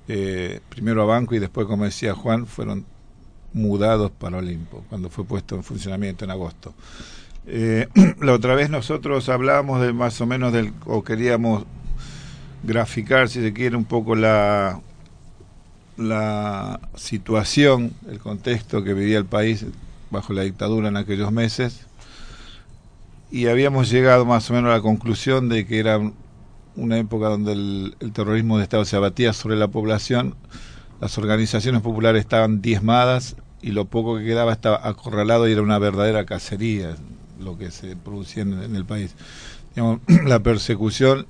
[0.08, 2.86] eh, primero a Banco y después, como decía Juan, fueron
[3.54, 6.76] mudados para Olimpo, cuando fue puesto en funcionamiento en agosto.
[7.48, 7.88] Eh,
[8.22, 11.66] la otra vez nosotros hablábamos de más o menos del, o queríamos
[12.64, 14.80] graficar, si se quiere, un poco la,
[15.98, 19.66] la situación, el contexto que vivía el país
[20.10, 21.86] bajo la dictadura en aquellos meses.
[23.32, 26.14] Y habíamos llegado más o menos a la conclusión de que era un-
[26.76, 30.36] una época donde el terrorismo de Estado se abatía sobre la población,
[31.02, 35.80] las organizaciones populares estaban diezmadas y lo poco que quedaba estaba acorralado y era una
[35.80, 36.96] verdadera cacería
[37.42, 39.16] lo que se producía en, el país.
[40.26, 41.28] La persecución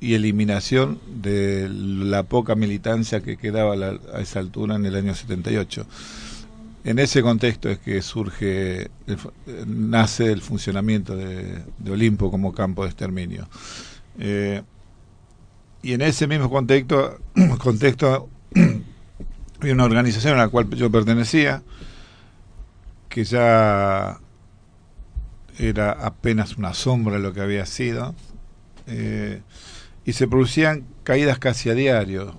[0.00, 5.86] y eliminación de la poca militancia que quedaba a, esa altura en el año 78.
[6.84, 8.90] En ese contexto es que surge,
[9.66, 13.46] nace el funcionamiento de, Olimpo como campo de exterminio.
[14.18, 14.62] Eh,
[15.82, 17.18] y en ese mismo contexto,
[17.58, 18.30] contexto
[19.60, 21.62] había una organización a la cual yo pertenecía,
[23.10, 24.18] que ya
[25.68, 28.14] era apenas una sombra lo que había sido,
[28.86, 29.42] eh,
[30.04, 32.34] y se producían caídas casi a diario.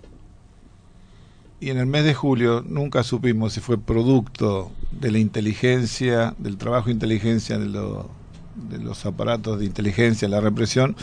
[1.60, 6.58] Y en el mes de julio nunca supimos si fue producto de la inteligencia, del
[6.58, 8.10] trabajo de inteligencia de, lo-
[8.56, 10.96] de los aparatos de inteligencia, la represión,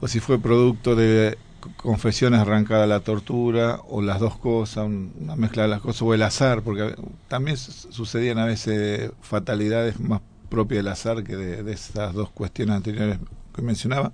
[0.00, 1.38] o si fue producto de
[1.78, 6.02] confesiones arrancadas a la tortura, o las dos cosas, un- una mezcla de las cosas,
[6.02, 6.94] o el azar, porque
[7.28, 12.76] también su- sucedían a veces fatalidades más propias del azar que de, esas dos cuestiones
[12.76, 13.18] anteriores
[13.54, 14.12] que mencionaba.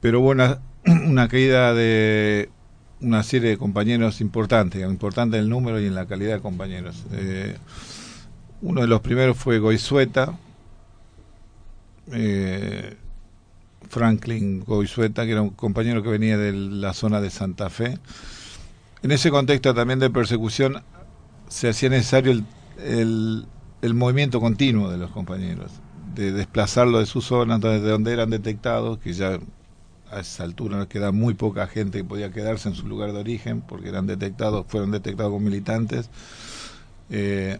[0.00, 2.50] Pero hubo una, caída de
[3.00, 7.04] una serie de compañeros importantes, importante en el número y en la calidad de compañeros.
[7.12, 7.56] Eh,
[8.62, 10.36] uno de los primeros fue Goizueta,
[12.12, 12.96] eh,
[13.88, 17.98] Franklin Goizueta, que era un compañero que venía de la zona de Santa Fe.
[19.02, 20.82] En ese contexto también de persecución
[21.48, 22.44] se hacía necesario el,
[22.78, 23.46] el,
[23.82, 25.70] el movimiento continuo de los compañeros,
[26.14, 29.38] de desplazarlo de sus zonas, de donde eran detectados, que ya
[30.10, 33.20] a esa altura nos queda muy poca gente que podía quedarse en su lugar de
[33.20, 36.10] origen, porque eran detectados, fueron detectados como militantes,
[37.10, 37.58] eh,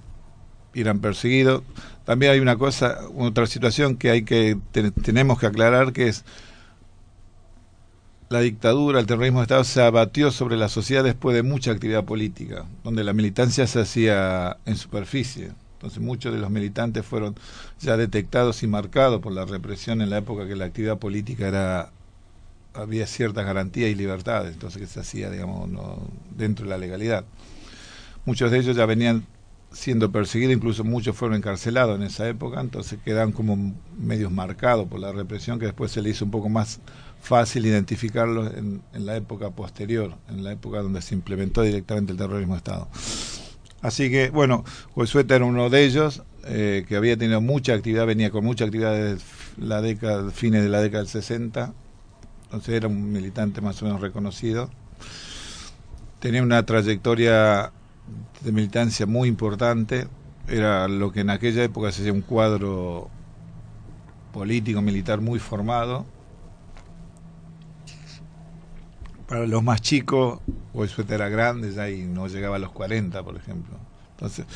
[0.74, 1.62] eran perseguidos.
[2.04, 6.24] También hay una cosa, otra situación que hay que te- tenemos que aclarar que es
[8.30, 12.04] la dictadura, el terrorismo de Estado se abatió sobre la sociedad después de mucha actividad
[12.04, 15.52] política, donde la militancia se hacía en superficie.
[15.78, 17.36] Entonces muchos de los militantes fueron
[17.80, 21.92] ya detectados y marcados por la represión en la época que la actividad política era
[22.74, 25.98] había ciertas garantías y libertades, entonces que se hacía, digamos, no,
[26.36, 27.24] dentro de la legalidad.
[28.24, 29.24] Muchos de ellos ya venían
[29.72, 35.00] siendo perseguidos, incluso muchos fueron encarcelados en esa época, entonces quedan como medios marcados por
[35.00, 36.80] la represión que después se le hizo un poco más
[37.20, 42.18] fácil identificarlos en, en la época posterior, en la época donde se implementó directamente el
[42.18, 42.88] terrorismo de Estado.
[43.80, 44.64] Así que, bueno,
[44.94, 48.92] Josueta era uno de ellos, eh, que había tenido mucha actividad, venía con mucha actividad
[48.92, 49.24] desde
[49.56, 51.72] la década, fines de la década del 60,
[52.44, 54.70] entonces era un militante más o menos reconocido.
[56.18, 57.70] Tenía una trayectoria
[58.40, 60.08] de militancia muy importante,
[60.48, 63.10] era lo que en aquella época se hacía un cuadro
[64.32, 66.06] político, militar muy formado.
[69.28, 70.40] Para los más chicos,
[70.72, 73.76] Goizueta era grande ya y no llegaba a los 40, por ejemplo.
[74.12, 74.46] Entonces,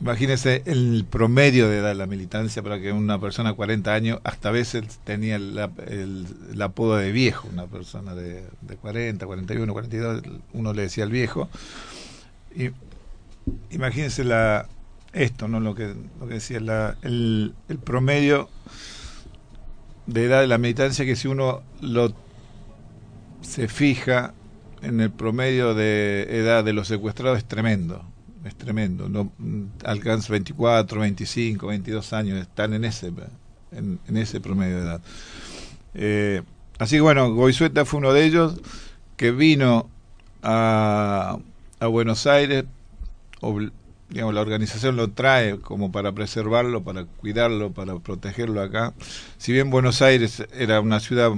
[0.00, 4.20] imagínese el promedio de edad de la militancia para que una persona de 40 años,
[4.24, 9.26] hasta a veces tenía el, el- el apodo de viejo, una persona de, de 40,
[9.26, 10.22] 41, 42,
[10.54, 11.50] uno le decía el viejo.
[12.56, 12.70] Y
[13.70, 14.66] imagínense la,
[15.12, 15.60] esto, ¿no?
[15.60, 18.48] Lo que, lo que decía, la, el, el promedio
[20.06, 22.14] de edad de la militancia que si uno lo
[23.48, 24.34] se fija
[24.82, 28.04] en el promedio de edad de los secuestrados es tremendo,
[28.44, 29.08] es tremendo.
[29.08, 33.12] No mm, alcanza 24, 25, 22 años, están en ese
[33.72, 35.00] en, en ese promedio de edad.
[35.94, 36.42] Eh,
[36.78, 38.60] así que bueno, Goizueta fue uno de ellos
[39.16, 39.88] que vino
[40.42, 41.38] a,
[41.80, 42.64] a Buenos Aires,
[43.40, 43.72] obl-
[44.10, 48.94] digamos, la organización lo trae como para preservarlo, para cuidarlo, para protegerlo acá.
[49.38, 51.32] Si bien Buenos Aires era una ciudad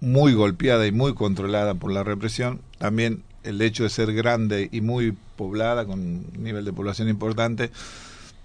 [0.00, 2.60] muy golpeada y muy controlada por la represión.
[2.78, 7.70] También el hecho de ser grande y muy poblada, con un nivel de población importante,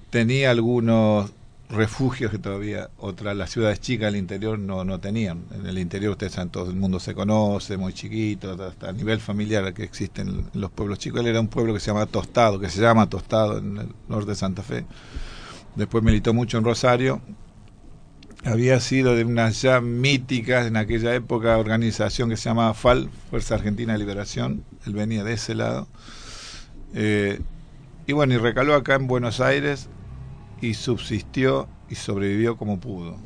[0.09, 1.31] tenía algunos
[1.71, 5.45] refugios que todavía otras las ciudades chicas del interior no, no tenían.
[5.53, 9.19] En el interior ustedes saben, todo el mundo se conoce, muy chiquito, hasta a nivel
[9.19, 11.21] familiar que existen en los pueblos chicos.
[11.21, 14.31] Él era un pueblo que se llama Tostado, que se llama Tostado en el norte
[14.31, 14.85] de Santa Fe.
[15.75, 17.21] Después militó mucho en Rosario.
[18.43, 23.55] Había sido de unas ya míticas en aquella época organización que se llamaba FAL, Fuerza
[23.55, 24.63] Argentina de Liberación.
[24.85, 25.87] Él venía de ese lado.
[26.95, 27.39] Eh,
[28.07, 29.89] y bueno, y recaló acá en Buenos Aires
[30.59, 33.17] y subsistió y sobrevivió como pudo.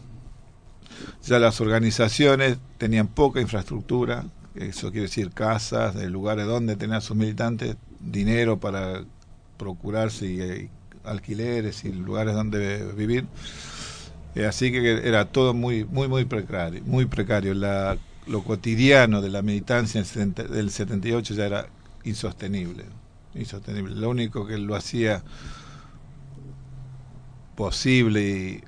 [1.23, 7.15] Ya las organizaciones tenían poca infraestructura, eso quiere decir casas, lugares donde tener a sus
[7.15, 9.05] militantes, dinero para
[9.57, 10.69] procurarse y, y
[11.05, 13.27] alquileres y lugares donde vivir.
[14.35, 17.53] Eh, así que era todo muy muy muy precario, muy precario.
[17.53, 21.67] La, lo cotidiano de la militancia del 78 ya era
[22.03, 22.83] insostenible,
[23.33, 23.95] insostenible.
[23.95, 25.23] Lo único que lo hacía
[27.55, 28.63] posible y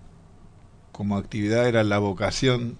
[0.91, 2.77] como actividad era la vocación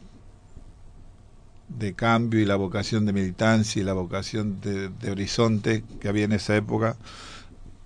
[1.68, 6.32] de cambio y la vocación de militancia y la vocación de, horizonte que había en
[6.32, 6.96] esa época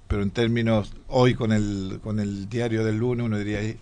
[0.07, 3.77] pero en términos hoy con el con el diario del lunes uno diría "Eh,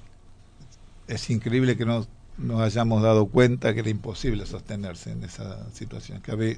[1.09, 2.07] es increíble que no
[2.37, 6.57] nos hayamos dado cuenta que era imposible sostenerse en esa situación que había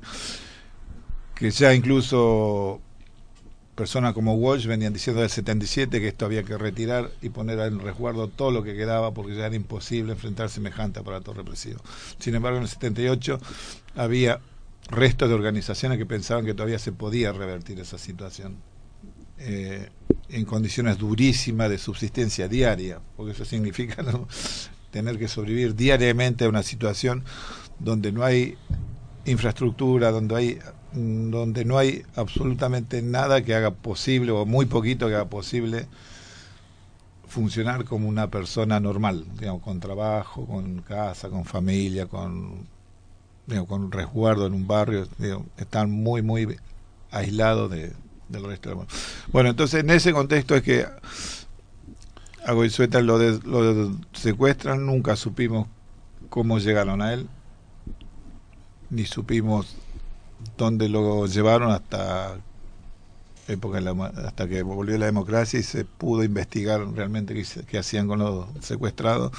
[1.34, 2.80] que ya incluso
[3.74, 7.80] personas como Walsh venían diciendo del 77 que esto había que retirar y poner en
[7.80, 11.82] resguardo todo lo que quedaba porque ya era imposible enfrentar semejante aparato represivo.
[12.20, 13.40] Sin embargo, en el 78
[13.96, 14.40] había
[14.92, 18.58] restos de organizaciones que pensaban que todavía se podía revertir esa situación
[19.44, 19.90] eh,
[20.30, 24.06] en condiciones durísimas de subsistencia diaria, porque eso significa
[24.92, 27.24] tener que sobrevivir diariamente a una situación
[27.80, 28.56] donde no hay
[29.26, 30.60] infraestructura, donde hay
[30.94, 35.88] donde no hay absolutamente nada que haga posible o muy poquito que haga posible
[37.28, 42.68] funcionar como una persona normal, digamos, con trabajo, con casa, con familia, con
[43.68, 46.58] con resguardo en un barrio, digamos, están muy muy
[47.10, 47.94] aislados de,
[48.32, 48.94] del resto del mundo.
[49.32, 50.86] Bueno, entonces en ese contexto es que
[52.46, 55.68] a Goizueta lo, de- lo secuestran, nunca supimos
[56.30, 57.28] cómo llegaron a él,
[58.90, 59.76] ni supimos
[60.58, 62.36] dónde lo llevaron hasta
[63.48, 63.80] época
[64.26, 67.34] hasta que volvió la democracia y se pudo investigar realmente
[67.68, 69.32] qué, hacían con los secuestrados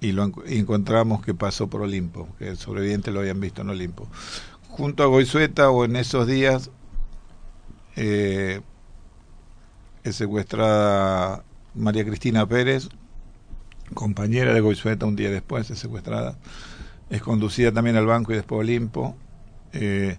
[0.00, 3.70] y lo y encontramos que pasó por Olimpo, que el sobreviviente lo habían visto en
[3.70, 4.08] Olimpo.
[4.68, 6.70] Junto a Goizueta o en esos días
[8.00, 8.60] eh,
[10.04, 11.42] es secuestrada
[11.74, 12.88] María Cristina Pérez,
[13.92, 16.38] compañera de Goizueta un día después, es secuestrada.
[17.10, 19.16] Es conducida también al banco y después a Olimpo.
[19.72, 20.16] Eh,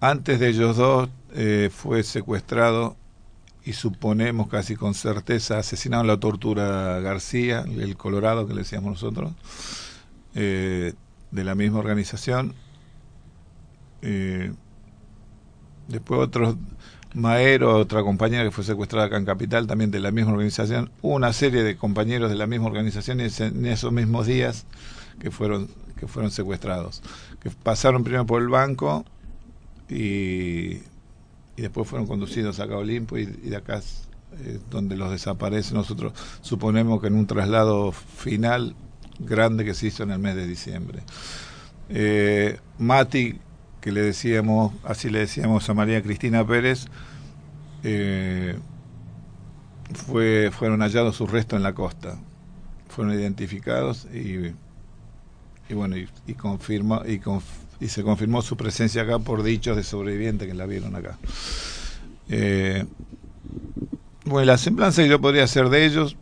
[0.00, 2.96] antes de ellos dos eh, fue secuestrado
[3.64, 8.90] y suponemos casi con certeza asesinado en la tortura García, el Colorado que le decíamos
[8.90, 9.32] nosotros,
[10.34, 10.94] de
[11.32, 12.54] la misma organización.
[15.88, 16.56] Después otros,
[17.16, 20.90] Maero, otra compañera que fue secuestrada acá en Capital, también de la misma organización.
[21.00, 24.66] Una serie de compañeros de la misma organización en, esos mismos días
[25.18, 27.02] que fueron, que fueron secuestrados.
[27.40, 29.06] Que pasaron primero por el banco
[29.88, 30.74] y,
[31.56, 33.80] y después fueron conducidos acá a Olimpo y, y de acá
[34.40, 35.72] eh, donde los desaparece.
[35.72, 36.12] Nosotros
[36.42, 38.76] suponemos que en un traslado final
[39.18, 41.02] grande que se hizo en el mes de diciembre.
[41.88, 43.38] Eh, Mati,
[43.86, 46.86] que le decíamos, así le decíamos a María Cristina Pérez,
[47.84, 48.58] eh,
[49.94, 52.18] fue, fueron hallados sus restos en la costa.
[52.88, 54.50] Fueron identificados y,
[55.68, 57.42] y bueno, y, confirma, y, conf-
[57.78, 61.16] y se confirmó su presencia acá por dichos de sobrevivientes que la vieron acá.
[62.28, 62.84] Eh,
[64.24, 66.16] bueno, la semblanza que yo podría hacer de ellos,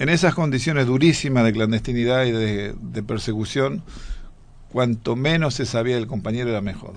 [0.00, 3.84] en esas condiciones durísimas de clandestinidad y de persecución,
[4.72, 6.92] cuanto menos se sabía del compañero era mejor.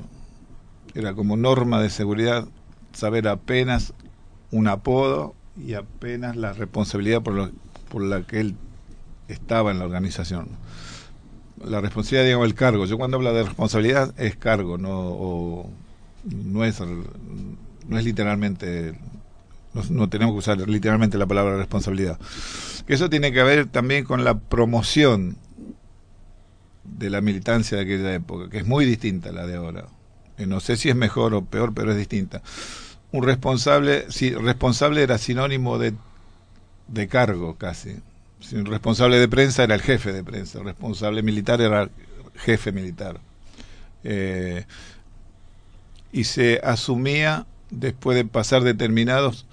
[0.95, 2.47] Era como norma de seguridad
[2.93, 3.93] saber apenas
[4.51, 7.51] un apodo y apenas la responsabilidad por, lo-
[7.89, 8.55] por la que él
[9.27, 10.47] estaba en la organización.
[11.63, 12.85] La responsabilidad, digamos, el cargo.
[12.85, 15.69] Yo cuando hablo de responsabilidad es cargo, no, o-
[16.23, 18.97] no, es, no es literalmente,
[19.73, 22.17] no, no tenemos que usar literalmente la palabra responsabilidad.
[22.87, 25.35] Eso tiene que ver también con la promoción
[26.97, 29.85] de la militancia de aquella época, que es muy distinta a la de ahora.
[30.37, 32.41] Eh, No sé si es mejor o peor, pero es distinta.
[33.11, 35.93] Un responsable, sí, responsable era sinónimo de,
[36.87, 37.97] de cargo casi.
[38.39, 41.89] Si un responsable de prensa era el jefe de prensa, el responsable militar era
[42.35, 43.19] jefe militar.
[44.03, 44.65] Eh,
[46.11, 49.45] y se asumía, después de pasar determinados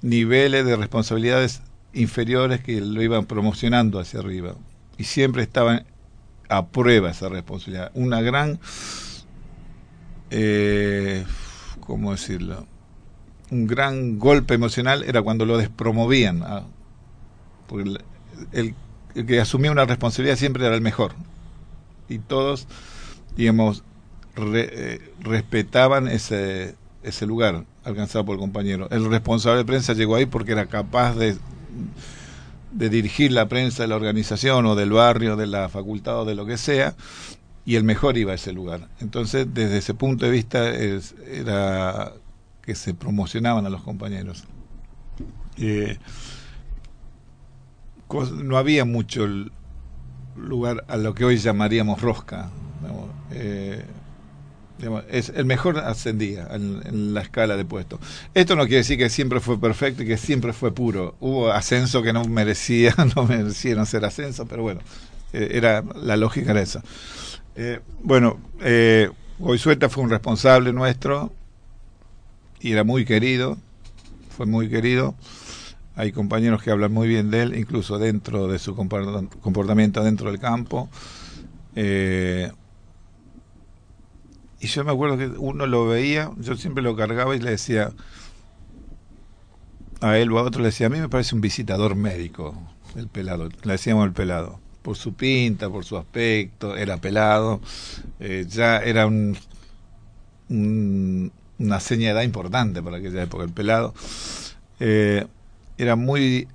[0.00, 4.54] niveles de responsabilidades inferiores que lo iban promocionando hacia arriba.
[4.98, 5.84] Y siempre estaban
[6.48, 7.90] a prueba esa responsabilidad.
[7.94, 8.58] Una gran,
[10.30, 11.24] eh,
[11.80, 12.66] ¿cómo decirlo?
[13.50, 16.44] Un gran golpe emocional era cuando lo despromovían.
[17.66, 17.96] porque
[18.52, 18.74] el,
[19.26, 21.12] que asumía una responsabilidad siempre era el mejor.
[22.08, 22.66] Y todos,
[23.36, 23.84] digamos,
[24.36, 28.88] eh, respetaban ese, ese lugar alcanzado por el compañero.
[28.90, 31.36] El responsable de prensa llegó ahí porque era capaz de,
[32.72, 36.34] de dirigir la prensa de la organización o del barrio, de la facultad o de
[36.34, 36.94] lo que sea,
[37.64, 38.88] y el mejor iba a ese lugar.
[39.00, 42.12] Entonces, desde ese punto de vista, es- era
[42.62, 44.44] que se promocionaban a los compañeros.
[45.58, 45.98] Eh,
[48.42, 49.26] no había mucho
[50.36, 52.50] lugar a lo que hoy llamaríamos rosca.
[53.34, 53.86] eh,
[55.10, 58.00] es, el mejor ascendía en, la escala de puestos.
[58.34, 61.14] Esto no quiere decir que siempre fue perfecto y que siempre fue puro.
[61.20, 64.80] Hubo ascenso que no merecía, no merecieron ser ascenso, pero bueno,
[65.32, 66.82] eh, era la lógica era esa.
[67.56, 71.32] Eh, bueno, eh, Goizueta fue un responsable nuestro
[72.60, 73.58] y era muy querido,
[74.36, 75.14] fue muy querido.
[75.94, 80.30] Hay compañeros que hablan muy bien de él, incluso dentro de su comport- comportamiento dentro
[80.30, 80.88] del campo.
[81.76, 82.50] Eh,
[84.62, 87.92] y yo me acuerdo que uno lo veía, yo siempre lo cargaba y le decía
[90.00, 92.54] a él o a otro, le decía, a mí me parece un visitador médico,
[92.96, 97.60] el pelado, le decíamos el pelado, por su pinta, por su aspecto, era pelado,
[98.20, 99.36] eh, ya era un,
[100.48, 103.94] un- una seña de edad importante para aquella época, el pelado.
[104.80, 105.26] Eh,
[105.78, 106.48] era muy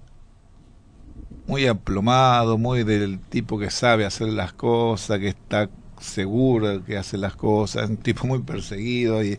[1.46, 5.70] muy aplomado, muy del tipo que sabe hacer las cosas, que está
[6.00, 9.24] seguro que hace las cosas, un tipo muy perseguido.
[9.24, 9.38] Y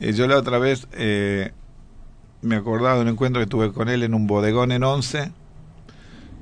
[0.00, 1.52] eh, yo la otra vez eh,
[2.42, 5.32] me acordaba de un encuentro que tuve con él en un bodegón en Once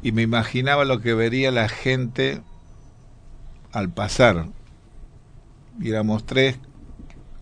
[0.03, 2.41] y me imaginaba lo que vería la gente
[3.73, 4.47] al pasar.
[5.81, 6.59] Y éramos tres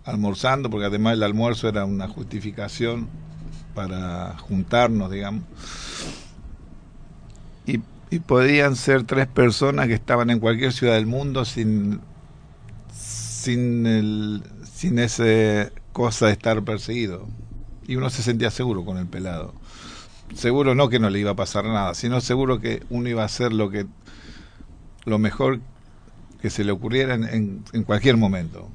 [0.05, 3.09] almorzando, porque además el almuerzo era una justificación
[3.75, 5.43] para juntarnos, digamos.
[7.67, 7.81] Y,
[8.11, 12.01] y podían ser tres personas que estaban en cualquier ciudad del mundo sin
[12.93, 14.43] sin el,
[14.73, 17.27] sin ese cosa de estar perseguido.
[17.87, 19.55] Y uno se sentía seguro con el pelado.
[20.35, 23.27] Seguro no que no le iba a pasar nada, sino seguro que uno iba a
[23.27, 23.87] hacer lo que
[25.05, 25.61] lo mejor
[26.41, 28.69] que se le ocurriera en, en- cualquier momento.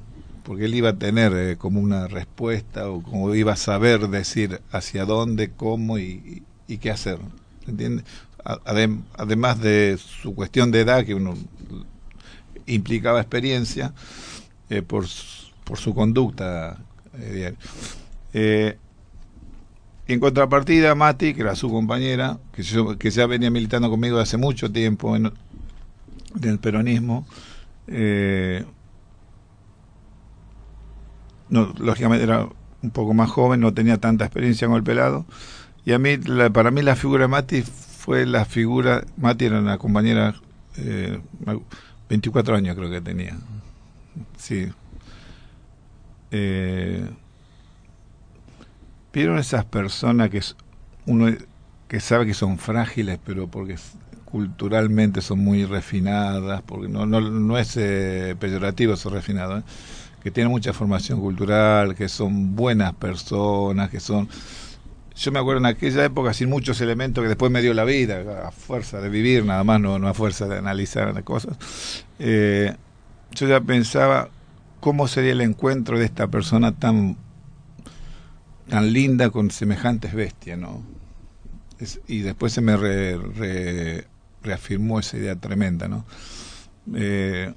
[0.44, 4.60] Porque él iba a tener eh, como una respuesta o como iba a saber decir
[4.72, 7.18] hacia dónde, cómo y, y- qué hacer.
[7.68, 8.04] ¿Entiende?
[8.44, 11.34] Adem- además de su cuestión de edad, que uno
[12.66, 13.92] implicaba experiencia,
[14.70, 15.06] eh, por,
[15.64, 16.78] por su conducta
[17.18, 17.58] eh, diaria.
[18.34, 18.78] Eh,
[20.08, 22.62] en contrapartida, Mati, que era su compañera, que,
[22.98, 27.26] que ya venía militando conmigo hace mucho tiempo en, en el peronismo,
[27.86, 28.64] eh,
[31.48, 32.48] no, lógicamente era
[32.82, 35.24] un poco más joven, no tenía tanta experiencia con el pelado.
[35.84, 37.64] Y a mí, la- para mí la figura de Mati
[38.02, 40.34] fue la figura, Mati era una compañera,
[40.76, 41.20] eh,
[42.08, 43.38] 24 años creo que tenía.
[44.36, 44.68] Sí.
[46.32, 47.08] Eh,
[49.12, 50.40] ¿Vieron esas personas que
[51.06, 51.32] uno
[51.86, 53.76] que sabe que son frágiles, pero porque
[54.24, 59.62] culturalmente son muy refinadas, porque no, no, no es eh, peyorativo ser refinado, ¿eh?
[60.24, 64.28] que tienen mucha formación cultural, que son buenas personas, que son...
[65.16, 68.46] Yo me acuerdo en aquella época sin muchos elementos que después me dio la vida,
[68.46, 71.56] a fuerza de vivir, nada más, no, no a fuerza de analizar las cosas.
[72.18, 72.74] Eh,
[73.32, 74.30] yo ya pensaba
[74.80, 77.16] cómo sería el encuentro de esta persona tan
[78.68, 80.82] tan linda con semejantes bestias, ¿no?
[82.06, 84.06] Y después se me re- re-
[84.42, 86.06] reafirmó esa idea tremenda, ¿no?
[86.94, 87.52] Eh,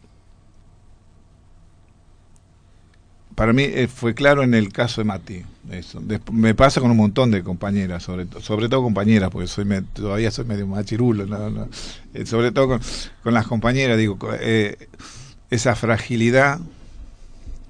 [3.36, 5.44] para mí eh, fue claro en el caso de Mati.
[5.72, 6.02] Eso.
[6.32, 9.82] Me pasa con un montón de compañeras, sobre, to- sobre todo compañeras, porque soy me-
[9.82, 11.50] todavía soy medio machirulo, ¿no?
[11.50, 11.68] No.
[12.14, 12.82] Eh, sobre todo con,
[13.24, 14.88] con las compañeras, digo, eh,
[15.50, 16.60] esa fragilidad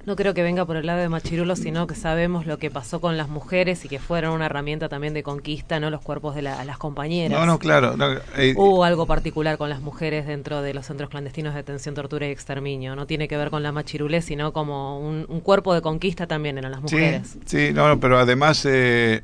[0.06, 3.01] No creo que venga por el lado de Machirulo, sino que sabemos lo que pasó
[3.01, 5.89] con las mujeres y que fueron una herramienta también de conquista, ¿no?
[5.89, 7.39] Los cuerpos de la- las compañeras.
[7.39, 7.97] No, no, claro.
[7.97, 11.95] no, eh, Hubo algo particular con las mujeres dentro de los centros clandestinos de detención,
[11.95, 12.95] tortura y exterminio.
[12.95, 16.60] No tiene que ver con la machirulé, sino como un, un cuerpo de conquista también
[16.60, 17.30] eran las mujeres.
[17.45, 19.24] Sí, sí, no, no, pero además, eh,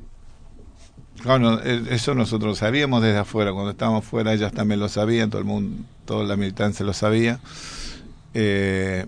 [1.26, 5.40] bueno, eh, eso nosotros sabíamos desde afuera, cuando estábamos fuera ellas también lo sabían, todo
[5.40, 7.40] el mundo, toda la militancia lo sabía.
[8.34, 9.06] Eh,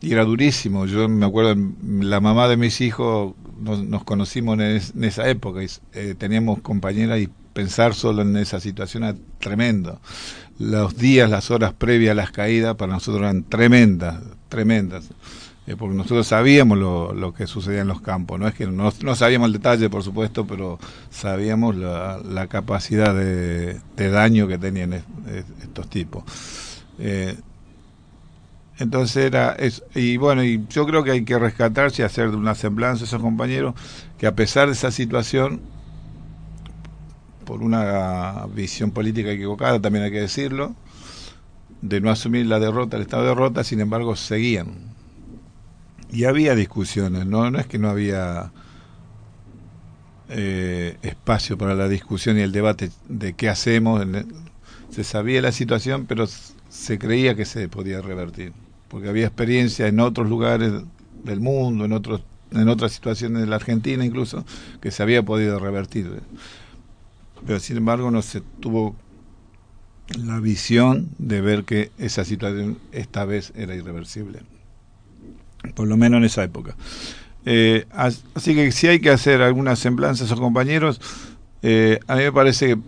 [0.00, 0.86] y era durísimo.
[0.86, 5.62] Yo me acuerdo, la mamá de mis hijos nos, conocimos en, es- en esa época
[5.62, 10.00] y eh, teníamos compañeras y pensar solo en esa situación era tremendo.
[10.58, 15.08] Los días, las horas previas a las caídas para nosotros eran tremendas, tremendas.
[15.66, 18.92] Eh, porque nosotros sabíamos lo, lo que sucedía en los campos, no es que no,
[19.02, 20.78] no sabíamos el detalle, por supuesto, pero
[21.10, 26.24] sabíamos la, la capacidad de, de daño que tenían es- es- estos tipos.
[26.98, 27.36] Eh,
[28.80, 32.36] entonces era es, y bueno, y yo creo que hay que rescatarse y hacer de
[32.36, 33.74] una semblanza a esos compañeros
[34.18, 35.60] que a pesar de esa situación,
[37.44, 40.74] por una visión política equivocada, también hay que decirlo,
[41.82, 44.68] de no asumir la derrota, el estado de derrota, sin embargo, seguían.
[46.10, 48.50] Y había discusiones, no, no es que no había
[50.30, 54.06] eh, espacio para la discusión y el debate de qué hacemos.
[54.90, 56.26] se sabía la situación, pero
[56.70, 58.52] se creía que se podía revertir,
[58.90, 60.72] porque había experiencia en otros lugares
[61.24, 62.22] del mundo, en otros
[62.52, 64.44] en otras situaciones de la Argentina incluso,
[64.80, 66.10] que se había podido revertir.
[67.46, 68.96] Pero sin embargo no se tuvo
[70.18, 74.40] la visión de ver que esa situación esta vez era irreversible.
[75.74, 76.76] Por lo menos en esa época.
[77.46, 81.00] Eh, as- así que si hay que hacer alguna semblanza a esos compañeros,
[81.62, 82.78] eh, a mí me parece que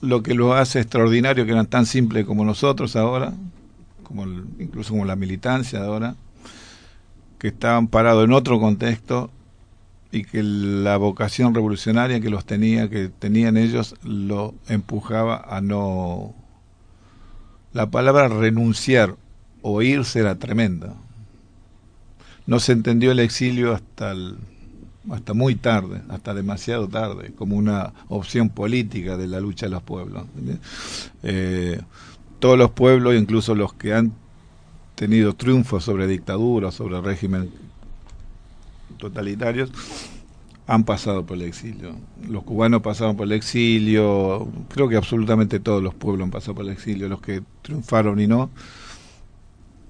[0.00, 3.32] lo que lo hace extraordinario, que eran tan simples como nosotros ahora,
[4.06, 6.16] como el- incluso como la militancia de ahora,
[7.38, 9.30] que estaban parados en otro contexto
[10.12, 16.34] y que la vocación revolucionaria que los tenía, que tenían ellos, lo empujaba a no...
[17.72, 19.16] La palabra renunciar
[19.60, 20.94] o irse era tremenda.
[22.46, 24.36] No se entendió el exilio hasta el-
[25.10, 29.82] hasta muy tarde, hasta demasiado tarde, como una opción política de la lucha de los
[29.82, 30.24] pueblos.
[32.38, 34.12] Todos los pueblos, incluso los que han
[34.94, 37.50] tenido triunfos sobre dictaduras, sobre régimen
[38.98, 39.70] totalitarios,
[40.66, 41.94] han pasado por el exilio.
[42.28, 46.64] Los cubanos pasaron por el exilio, creo que absolutamente todos los pueblos han pasado por
[46.64, 48.50] el exilio, los que triunfaron y no.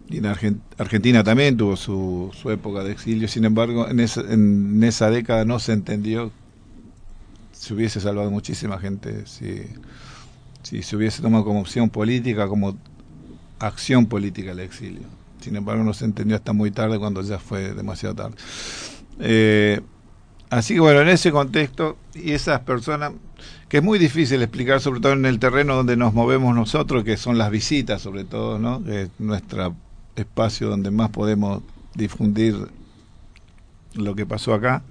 [0.09, 4.21] Y en Argen- Argentina también tuvo su, su época de exilio, sin embargo, en esa,
[4.21, 6.31] en esa década no se entendió,
[7.53, 9.63] se hubiese salvado muchísima gente si,
[10.67, 12.77] si se hubiese tomado como opción política, como
[13.61, 15.05] acción política el exilio.
[15.41, 18.35] Sin embargo, no se entendió hasta muy tarde cuando ya fue demasiado tarde.
[19.21, 19.81] Eh,
[20.51, 23.13] así que bueno, en ese contexto y esas personas,
[23.69, 27.17] que es muy difícil explicar, sobre todo en el terreno donde nos movemos nosotros, que
[27.17, 28.83] son las visitas, sobre todo, ¿no?
[28.83, 29.73] Que es nuestro
[30.17, 31.63] espacio donde más podemos
[31.95, 32.57] difundir
[33.95, 34.83] lo que pasó acá.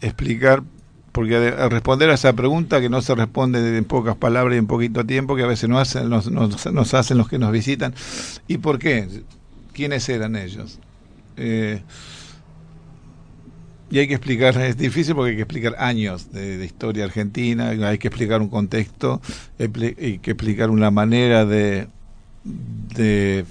[0.00, 0.62] Explicar,
[1.14, 4.68] porque al responder a esa pregunta que no se responde en pocas palabras y en
[4.68, 7.94] poquito tiempo, que a veces no hacen, nos, nos- nos hacen los que nos visitan.
[8.48, 9.08] ¿Y por qué?
[9.72, 10.80] ¿Quiénes eran ellos?
[11.36, 11.84] Eh,
[13.90, 17.68] y hay que explicar, es difícil porque hay que explicar años de, de historia argentina,
[17.70, 19.20] hay que explicar un contexto,
[19.58, 21.88] hay que explicar una manera de,
[22.44, 23.46] de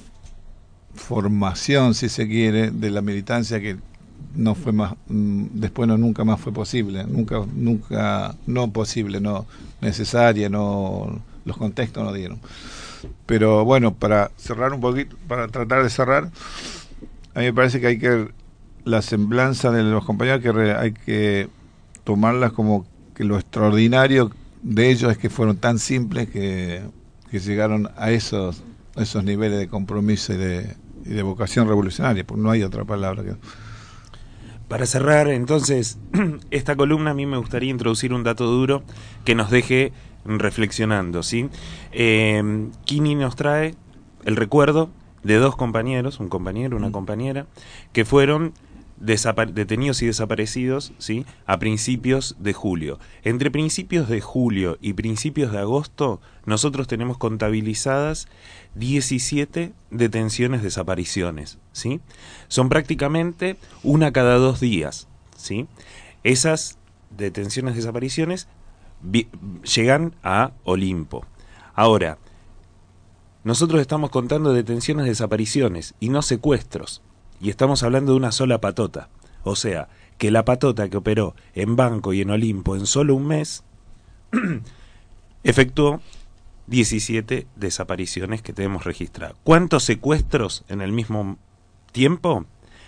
[0.96, 3.78] formación, si se quiere, de la militancia que
[4.36, 9.46] no fue más, mm, después no nunca más fue posible, nunca, nunca, no posible, no
[9.82, 12.40] necesaria, no, los contextos no dieron.
[13.26, 16.32] Pero bueno, para cerrar un poquito, para tratar de cerrar,
[17.36, 18.30] a mí me parece que hay que
[18.86, 21.50] la semblanza de los compañeros que hay que
[22.04, 24.32] tomarlas como que lo extraordinario
[24.62, 26.82] de ellos es que fueron tan simples que,
[27.32, 28.64] que llegaron a esos
[28.96, 30.76] esos niveles de compromiso y de,
[31.06, 33.36] y de vocación revolucionaria, porque no hay otra palabra que
[34.68, 36.00] Para cerrar, entonces,
[36.52, 38.84] esta columna a mí me gustaría introducir un dato duro
[39.26, 39.94] que nos deje
[40.26, 41.50] reflexionando, ¿sí?
[41.92, 43.76] Eh, Kini nos trae
[44.26, 44.90] el recuerdo
[45.24, 47.46] de dos compañeros, un compañero, una compañera,
[47.92, 48.54] que fueron
[49.04, 51.26] detenidos y desaparecidos, ¿sí?
[51.46, 53.00] A principios de julio.
[53.24, 58.28] Entre principios de julio y principios de agosto, nosotros tenemos contabilizadas
[58.76, 62.00] 17 detenciones, desapariciones, ¿sí?
[62.48, 65.68] Son prácticamente una cada dos días, ¿sí?
[66.24, 66.78] Esas
[67.10, 68.48] detenciones, desapariciones
[69.76, 71.26] llegan a Olimpo.
[71.76, 72.18] Ahora,
[73.44, 77.02] nosotros estamos contando detenciones, desapariciones y no secuestros.
[77.44, 79.10] Y estamos hablando de una sola patota.
[79.44, 83.28] O sea, que la patota que operó en Banco y en Olimpo en solo un
[83.28, 83.66] mes
[85.44, 86.00] efectuó
[86.68, 89.36] 17 desapariciones que tenemos registradas.
[89.44, 91.38] ¿Cuántos secuestros en el mismo
[91.92, 92.46] tiempo?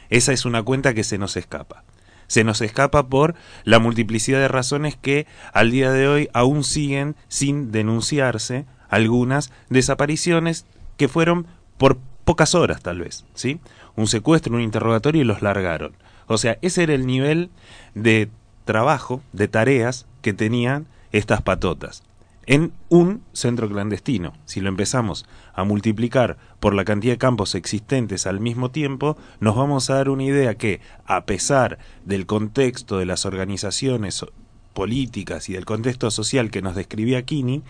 [0.10, 1.84] Esa es una cuenta que se nos escapa.
[2.28, 3.36] Se nos escapa por
[3.66, 10.66] la multiplicidad de razones que al día de hoy aún siguen sin denunciarse algunas desapariciones
[10.96, 11.46] que fueron
[11.78, 13.60] por pocas horas tal vez, ¿sí?
[13.96, 15.94] Un secuestro, un interrogatorio y los largaron.
[16.28, 17.50] O sea, ese era el nivel
[17.94, 18.30] de
[18.66, 22.04] trabajo, de tareas que tenían estas patotas
[22.46, 24.34] en un centro clandestino.
[24.46, 29.56] Si lo empezamos a multiplicar por la cantidad de campos existentes al mismo tiempo, nos
[29.56, 34.26] vamos a dar una idea que, a pesar del contexto de las organizaciones
[34.74, 37.64] políticas y del contexto social que nos describía Kini,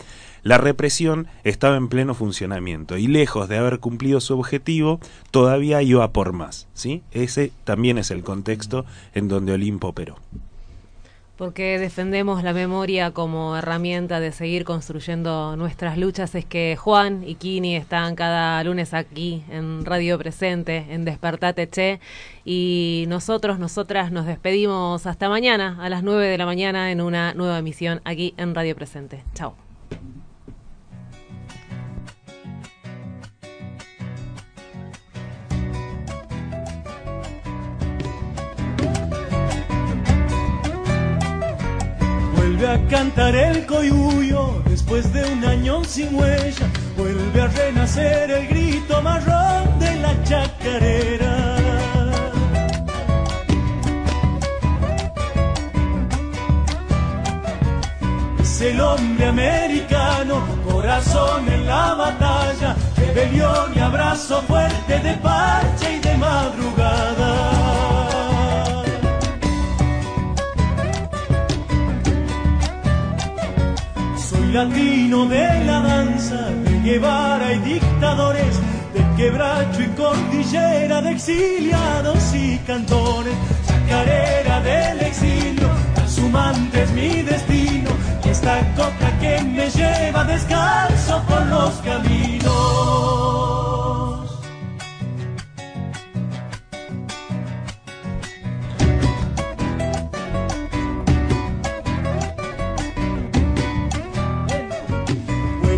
[0.46, 5.00] la represión estaba en pleno funcionamiento y lejos de haber cumplido su objetivo,
[5.32, 6.68] todavía iba por más.
[6.76, 7.02] ¿sí?
[7.12, 8.86] Ese también es el contexto
[9.16, 10.18] en donde Olimpo operó.
[11.36, 16.36] Porque defendemos la memoria como herramienta de seguir construyendo nuestras luchas.
[16.36, 22.00] Es que Juan y Kini están cada lunes aquí en Radio Presente, en Despertate Che.
[22.46, 27.34] Y nosotros, nosotras nos despedimos hasta mañana a las 9 de la mañana en una
[27.34, 29.24] nueva emisión aquí en Radio Presente.
[29.34, 29.65] Chao.
[42.58, 46.68] Vuelve a cantar el coyuyo después de un año sin huella.
[46.96, 51.58] Vuelve a renacer el grito marrón de la chacarera.
[58.40, 66.00] Es el hombre americano, corazón en la batalla, rebelión y abrazo fuerte de parche y
[66.00, 67.65] de madrugada.
[74.54, 78.60] Latino de la danza, de Guevara y dictadores,
[78.94, 83.34] de quebracho y cordillera, de exiliados y cantores,
[83.68, 87.90] chacarera del exilio, transumante es mi destino,
[88.24, 93.35] y esta coca que me lleva descalzo por los caminos.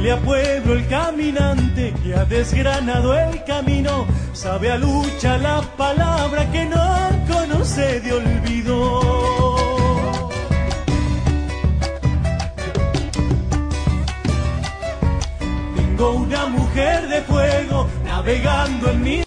[0.09, 4.07] A pueblo el caminante que ha desgranado el camino.
[4.31, 9.57] Sabe a lucha la palabra que no conoce de olvido.
[15.75, 19.23] Tengo una mujer de fuego navegando en mi